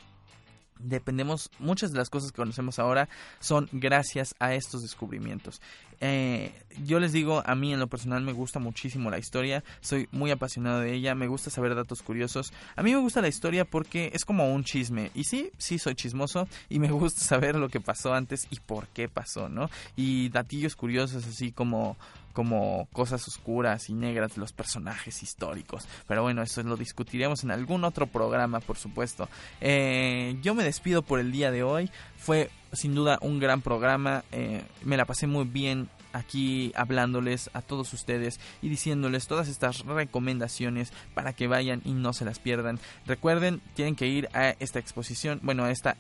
dependemos, 0.79 1.51
muchas 1.59 1.93
de 1.93 1.99
las 1.99 2.11
cosas 2.11 2.33
que 2.33 2.37
conocemos 2.37 2.79
ahora 2.79 3.09
son 3.41 3.69
gracias 3.73 4.35
a 4.39 4.55
estos 4.55 4.83
descubrimientos. 4.83 5.61
Eh, 6.01 6.53
yo 6.85 7.01
les 7.01 7.13
digo, 7.13 7.43
a 7.47 7.55
mí 7.55 7.73
en 7.73 7.81
lo 7.81 7.87
personal 7.87 8.23
me 8.23 8.33
gusta 8.33 8.59
muchísimo 8.59 9.11
la 9.11 9.19
historia, 9.19 9.65
soy 9.81 10.09
muy 10.11 10.31
apasionado 10.31 10.81
de 10.81 10.93
ella, 10.93 11.15
me 11.15 11.29
gusta 11.29 11.51
saber 11.51 11.75
datos 11.75 12.03
curiosos. 12.03 12.53
A 12.77 12.83
mí 12.83 12.93
me 12.93 13.01
gusta 13.01 13.23
la 13.23 13.29
historia 13.29 13.65
porque 13.65 14.11
es 14.13 14.25
como 14.25 14.53
un 14.53 14.65
chisme. 14.65 15.11
Y 15.15 15.25
sí, 15.25 15.51
sí 15.57 15.79
soy 15.79 15.95
chismoso 15.95 16.49
y 16.69 16.79
me 16.79 16.91
gusta 16.91 17.21
saber 17.21 17.57
lo 17.57 17.69
que 17.69 17.81
pasó 17.81 18.15
antes 18.15 18.47
y 18.51 18.61
por 18.61 18.87
qué 18.89 19.09
pasó, 19.09 19.49
¿no? 19.49 19.71
Y 19.97 20.29
datillos 20.31 20.77
curiosos 20.77 21.27
así 21.27 21.53
como 21.53 21.97
como 22.35 22.89
cosas 22.93 23.27
oscuras 23.27 23.89
y 23.89 23.95
negras 23.95 24.35
de 24.35 24.41
los 24.41 24.53
personajes 24.53 25.23
históricos. 25.23 25.89
Pero 26.07 26.23
bueno, 26.23 26.43
eso 26.43 26.63
lo 26.63 26.77
discutiremos 26.77 27.45
en 27.45 27.53
algún 27.53 27.85
otro 27.85 28.07
programa, 28.07 28.61
por 28.61 28.77
supuesto. 28.77 29.29
Eh, 29.63 30.37
yo 30.43 30.55
me 30.55 30.65
despido 30.65 31.01
por 31.01 31.21
el 31.21 31.33
día 31.33 31.51
de 31.51 31.63
hoy. 31.63 31.91
Fue 32.19 32.51
sin 32.73 32.95
duda 32.95 33.19
un 33.23 33.39
gran 33.39 33.63
programa. 33.63 34.25
Eh, 34.33 34.63
me 34.83 34.97
la 34.97 35.07
pasé 35.07 35.27
muy 35.27 35.45
bien 35.45 35.89
aquí 36.15 36.73
hablándoles 36.75 37.51
a 37.53 37.61
todos 37.61 37.93
ustedes 37.93 38.41
y 38.63 38.69
diciéndoles 38.71 39.27
todas 39.27 39.49
estas 39.49 39.81
recomendaciones 39.81 40.93
para 41.13 41.35
que 41.35 41.49
vayan 41.49 41.83
y 41.85 41.93
no 41.93 42.13
se 42.13 42.25
las 42.25 42.39
pierdan. 42.39 42.79
Recuerden, 43.07 43.61
tienen 43.75 43.97
que 43.97 44.07
ir 44.07 44.29
a 44.33 44.51
esta 44.61 44.79
exposición, 44.79 45.41
bueno, 45.43 45.65
a 45.65 45.71
este 45.71 45.95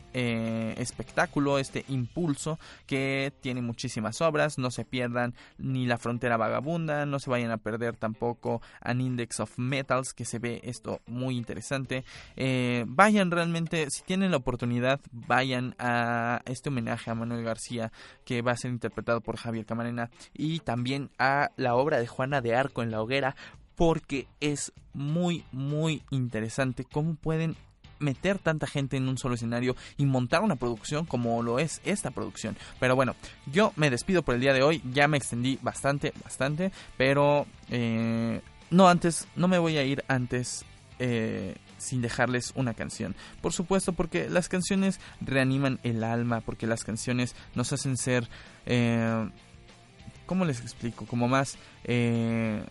espectáculo, 0.80 1.58
este 1.58 1.84
impulso 1.88 2.58
que 2.86 3.32
tiene 3.40 3.60
muchísimas 3.60 4.20
obras. 4.20 4.58
No 4.58 4.70
se 4.70 4.84
pierdan 4.84 5.34
ni 5.58 5.86
La 5.86 5.98
Frontera 5.98 6.36
Vagabunda, 6.36 7.06
no 7.06 7.18
se 7.18 7.30
vayan 7.30 7.50
a 7.50 7.58
perder 7.58 7.96
tampoco 7.96 8.62
An 8.80 9.00
Index 9.00 9.40
of 9.40 9.58
Metals, 9.58 10.14
que 10.14 10.24
se 10.24 10.38
ve 10.38 10.60
esto 10.64 11.00
muy 11.06 11.36
interesante. 11.36 12.04
Eh, 12.36 12.84
vayan 12.86 13.30
realmente, 13.30 13.90
si 13.90 14.02
tienen 14.02 14.30
la 14.30 14.36
oportunidad, 14.38 15.00
vayan 15.12 15.74
a 15.78 16.42
este 16.46 16.68
homenaje 16.68 17.10
a 17.10 17.14
Manuel 17.14 17.44
García 17.44 17.92
que 18.24 18.42
va 18.42 18.52
a 18.52 18.56
ser 18.56 18.70
interpretado 18.70 19.20
por 19.20 19.36
Javier 19.36 19.66
Camarena 19.66 20.03
y 20.32 20.60
también 20.60 21.10
a 21.18 21.50
la 21.56 21.74
obra 21.74 21.98
de 21.98 22.06
Juana 22.06 22.40
de 22.40 22.54
Arco 22.54 22.82
en 22.82 22.90
la 22.90 23.00
hoguera 23.02 23.36
porque 23.76 24.26
es 24.40 24.72
muy 24.92 25.44
muy 25.52 26.02
interesante 26.10 26.84
cómo 26.84 27.14
pueden 27.14 27.56
meter 27.98 28.38
tanta 28.38 28.66
gente 28.66 28.96
en 28.96 29.08
un 29.08 29.18
solo 29.18 29.34
escenario 29.34 29.76
y 29.96 30.06
montar 30.06 30.42
una 30.42 30.56
producción 30.56 31.06
como 31.06 31.42
lo 31.42 31.58
es 31.58 31.80
esta 31.84 32.10
producción. 32.10 32.56
Pero 32.78 32.96
bueno, 32.96 33.14
yo 33.46 33.72
me 33.76 33.90
despido 33.90 34.22
por 34.22 34.34
el 34.34 34.40
día 34.40 34.52
de 34.52 34.62
hoy. 34.62 34.82
Ya 34.92 35.08
me 35.08 35.16
extendí 35.16 35.58
bastante, 35.62 36.12
bastante. 36.22 36.70
Pero 36.96 37.46
eh, 37.70 38.40
no 38.70 38.88
antes, 38.88 39.26
no 39.36 39.48
me 39.48 39.58
voy 39.58 39.78
a 39.78 39.84
ir 39.84 40.04
antes 40.08 40.64
eh, 40.98 41.56
sin 41.78 42.02
dejarles 42.02 42.52
una 42.54 42.74
canción. 42.74 43.14
Por 43.40 43.52
supuesto, 43.52 43.92
porque 43.92 44.28
las 44.28 44.48
canciones 44.48 45.00
reaniman 45.20 45.80
el 45.82 46.04
alma, 46.04 46.40
porque 46.40 46.66
las 46.66 46.84
canciones 46.84 47.34
nos 47.54 47.72
hacen 47.72 47.96
ser 47.96 48.28
eh, 48.66 49.28
¿cómo 50.26 50.44
les 50.44 50.60
explico? 50.60 51.06
Como 51.06 51.28
más... 51.28 51.56
Eh, 51.84 52.62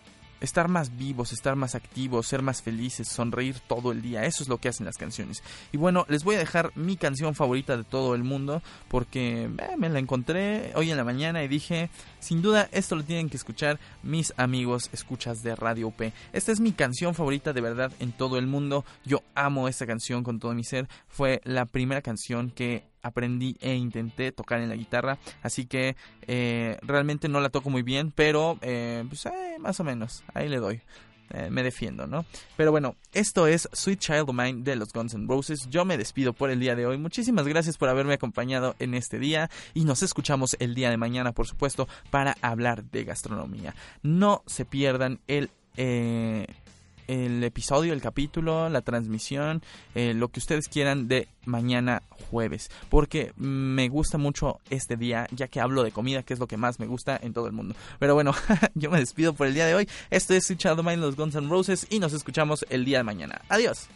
estar 0.44 0.68
más 0.68 0.96
vivos, 0.96 1.32
estar 1.32 1.56
más 1.56 1.74
activos, 1.74 2.26
ser 2.26 2.42
más 2.42 2.62
felices, 2.62 3.08
sonreír 3.08 3.58
todo 3.66 3.92
el 3.92 4.02
día. 4.02 4.24
Eso 4.24 4.42
es 4.42 4.48
lo 4.48 4.58
que 4.58 4.68
hacen 4.68 4.86
las 4.86 4.96
canciones. 4.96 5.42
Y 5.72 5.78
bueno, 5.78 6.04
les 6.08 6.22
voy 6.22 6.36
a 6.36 6.38
dejar 6.38 6.70
mi 6.76 6.96
canción 6.96 7.34
favorita 7.34 7.76
de 7.76 7.84
todo 7.84 8.14
el 8.14 8.22
mundo 8.22 8.62
porque 8.88 9.44
eh, 9.44 9.76
me 9.76 9.88
la 9.88 9.98
encontré 9.98 10.72
hoy 10.74 10.90
en 10.90 10.96
la 10.96 11.04
mañana 11.04 11.42
y 11.42 11.48
dije, 11.48 11.90
sin 12.20 12.42
duda 12.42 12.68
esto 12.72 12.94
lo 12.94 13.02
tienen 13.02 13.30
que 13.30 13.36
escuchar 13.36 13.80
mis 14.02 14.32
amigos 14.36 14.90
escuchas 14.92 15.42
de 15.42 15.56
Radio 15.56 15.90
P. 15.90 16.12
Esta 16.32 16.52
es 16.52 16.60
mi 16.60 16.72
canción 16.72 17.14
favorita 17.14 17.52
de 17.52 17.60
verdad 17.60 17.92
en 17.98 18.12
todo 18.12 18.38
el 18.38 18.46
mundo. 18.46 18.84
Yo 19.04 19.22
amo 19.34 19.68
esta 19.68 19.86
canción 19.86 20.22
con 20.22 20.38
todo 20.38 20.54
mi 20.54 20.64
ser. 20.64 20.88
Fue 21.08 21.40
la 21.44 21.64
primera 21.64 22.02
canción 22.02 22.50
que 22.50 22.84
aprendí 23.04 23.56
e 23.60 23.74
intenté 23.74 24.32
tocar 24.32 24.60
en 24.60 24.68
la 24.68 24.74
guitarra. 24.74 25.18
Así 25.42 25.66
que 25.66 25.94
eh, 26.22 26.78
realmente 26.82 27.28
no 27.28 27.40
la 27.40 27.50
toco 27.50 27.70
muy 27.70 27.82
bien, 27.82 28.10
pero 28.10 28.58
eh, 28.62 29.04
pues, 29.08 29.26
eh, 29.26 29.56
más 29.60 29.78
o 29.78 29.84
menos, 29.84 30.24
ahí 30.34 30.48
le 30.48 30.58
doy. 30.58 30.80
me 31.50 31.62
defiendo, 31.62 32.06
¿no? 32.06 32.24
Pero 32.56 32.70
bueno, 32.70 32.96
esto 33.12 33.46
es 33.46 33.68
Sweet 33.72 33.98
Child 33.98 34.28
of 34.28 34.34
Mine 34.34 34.62
de 34.62 34.76
los 34.76 34.92
Guns 34.92 35.14
N' 35.14 35.26
Roses. 35.26 35.68
Yo 35.68 35.84
me 35.84 35.98
despido 35.98 36.32
por 36.32 36.50
el 36.50 36.60
día 36.60 36.76
de 36.76 36.86
hoy. 36.86 36.96
Muchísimas 36.96 37.48
gracias 37.48 37.76
por 37.76 37.88
haberme 37.88 38.14
acompañado 38.14 38.76
en 38.78 38.94
este 38.94 39.18
día 39.18 39.50
y 39.72 39.84
nos 39.84 40.02
escuchamos 40.02 40.56
el 40.60 40.74
día 40.74 40.90
de 40.90 40.96
mañana, 40.96 41.32
por 41.32 41.46
supuesto, 41.46 41.88
para 42.10 42.36
hablar 42.40 42.84
de 42.84 43.04
gastronomía. 43.04 43.74
No 44.02 44.42
se 44.46 44.64
pierdan 44.64 45.18
el 45.26 45.50
el 47.08 47.42
episodio, 47.44 47.92
el 47.92 48.00
capítulo, 48.00 48.68
la 48.68 48.82
transmisión, 48.82 49.62
eh, 49.94 50.14
lo 50.14 50.28
que 50.28 50.40
ustedes 50.40 50.68
quieran 50.68 51.08
de 51.08 51.28
mañana 51.44 52.02
jueves. 52.30 52.70
Porque 52.88 53.32
me 53.36 53.88
gusta 53.88 54.18
mucho 54.18 54.60
este 54.70 54.96
día, 54.96 55.26
ya 55.30 55.48
que 55.48 55.60
hablo 55.60 55.82
de 55.82 55.92
comida, 55.92 56.22
que 56.22 56.34
es 56.34 56.40
lo 56.40 56.46
que 56.46 56.56
más 56.56 56.78
me 56.80 56.86
gusta 56.86 57.18
en 57.22 57.32
todo 57.32 57.46
el 57.46 57.52
mundo. 57.52 57.74
Pero 57.98 58.14
bueno, 58.14 58.34
yo 58.74 58.90
me 58.90 58.98
despido 58.98 59.34
por 59.34 59.46
el 59.46 59.54
día 59.54 59.66
de 59.66 59.74
hoy. 59.74 59.88
Esto 60.10 60.34
es 60.34 60.46
Child 60.46 60.82
Mind, 60.84 61.00
los 61.00 61.16
Guns 61.16 61.34
N' 61.34 61.48
Roses, 61.48 61.86
y 61.90 61.98
nos 61.98 62.12
escuchamos 62.12 62.64
el 62.70 62.84
día 62.84 62.98
de 62.98 63.04
mañana. 63.04 63.42
Adiós. 63.48 63.88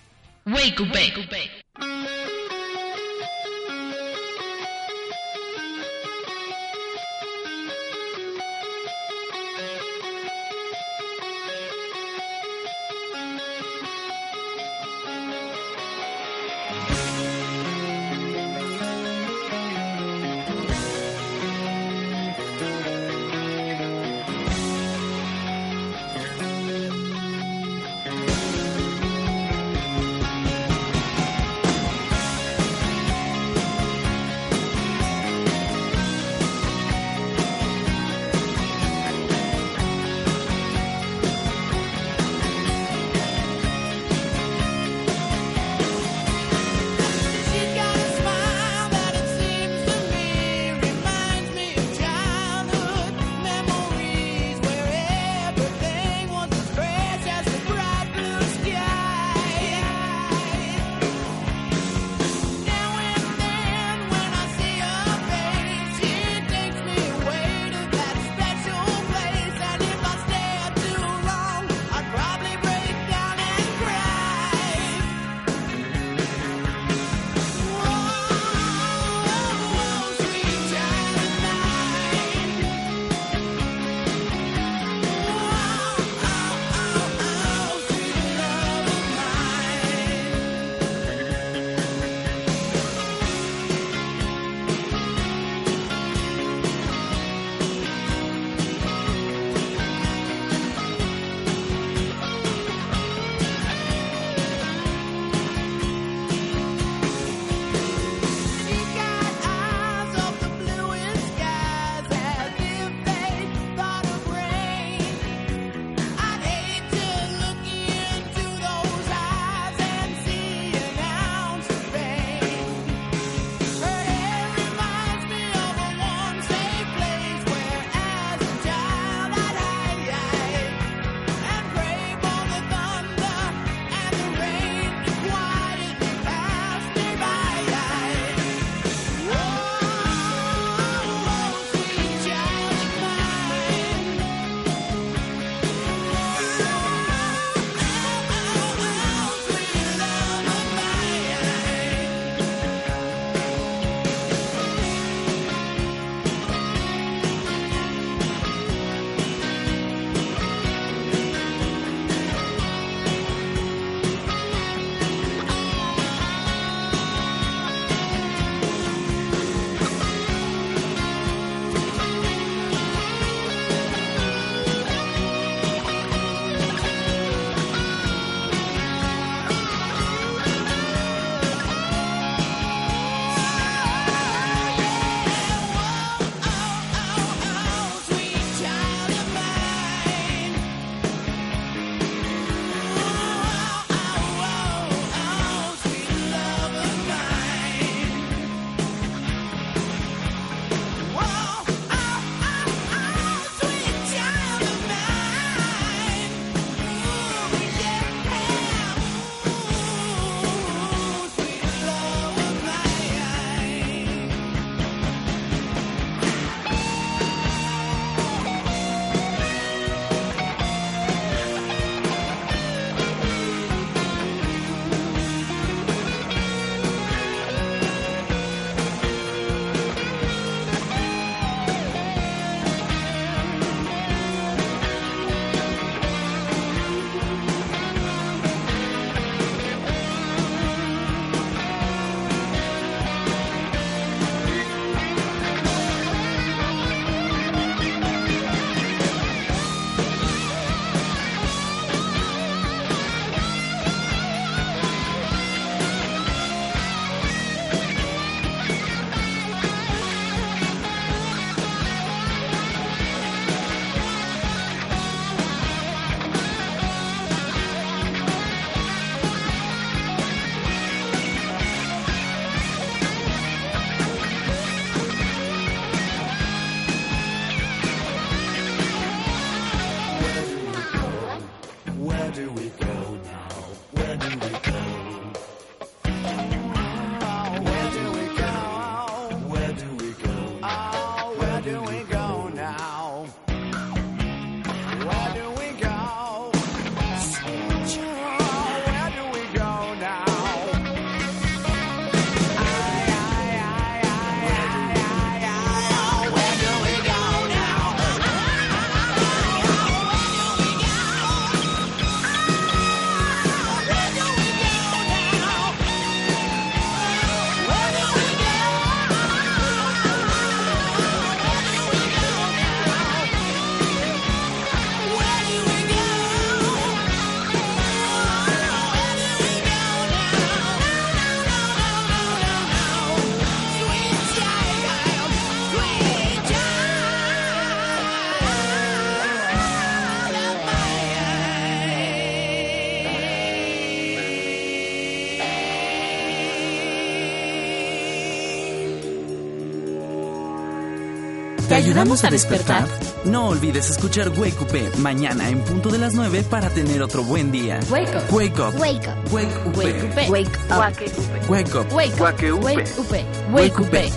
Ayudamos 351.98 352.24
a 352.24 352.30
despertar. 352.30 352.86
No 353.24 353.48
olvides 353.48 353.90
escuchar 353.90 354.28
Wake 354.28 354.60
Up 354.60 354.98
mañana 354.98 355.48
en 355.48 355.60
punto 355.62 355.90
de 355.90 355.98
las 355.98 356.14
9 356.14 356.44
para 356.48 356.70
tener 356.70 357.02
otro 357.02 357.24
buen 357.24 357.50
día. 357.50 357.80
Wake 357.90 358.08
up. 358.14 358.32
Wake 358.32 358.60
up. 358.60 358.74
Wake 358.78 359.08
up. 359.08 359.32
Wake 359.32 359.48
up. 359.66 359.76
Wake 359.76 359.96
up. 359.96 360.30
Wake 360.30 360.46
up. 360.68 361.50
Wake 361.50 361.74
up. 361.74 361.92
Wake 361.92 362.20
up. 362.20 362.22
Wake 362.22 362.22
up. 362.22 362.64
Wake 362.64 362.80
up. 362.98 363.52
Wake 363.52 363.78
up. 363.80 364.12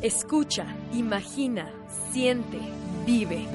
Escucha, 0.00 0.66
imagina, 0.92 1.68
siente, 2.12 2.60
vive. 3.04 3.48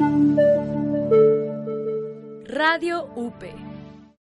Radio 2.46 3.04
UP 3.16 3.73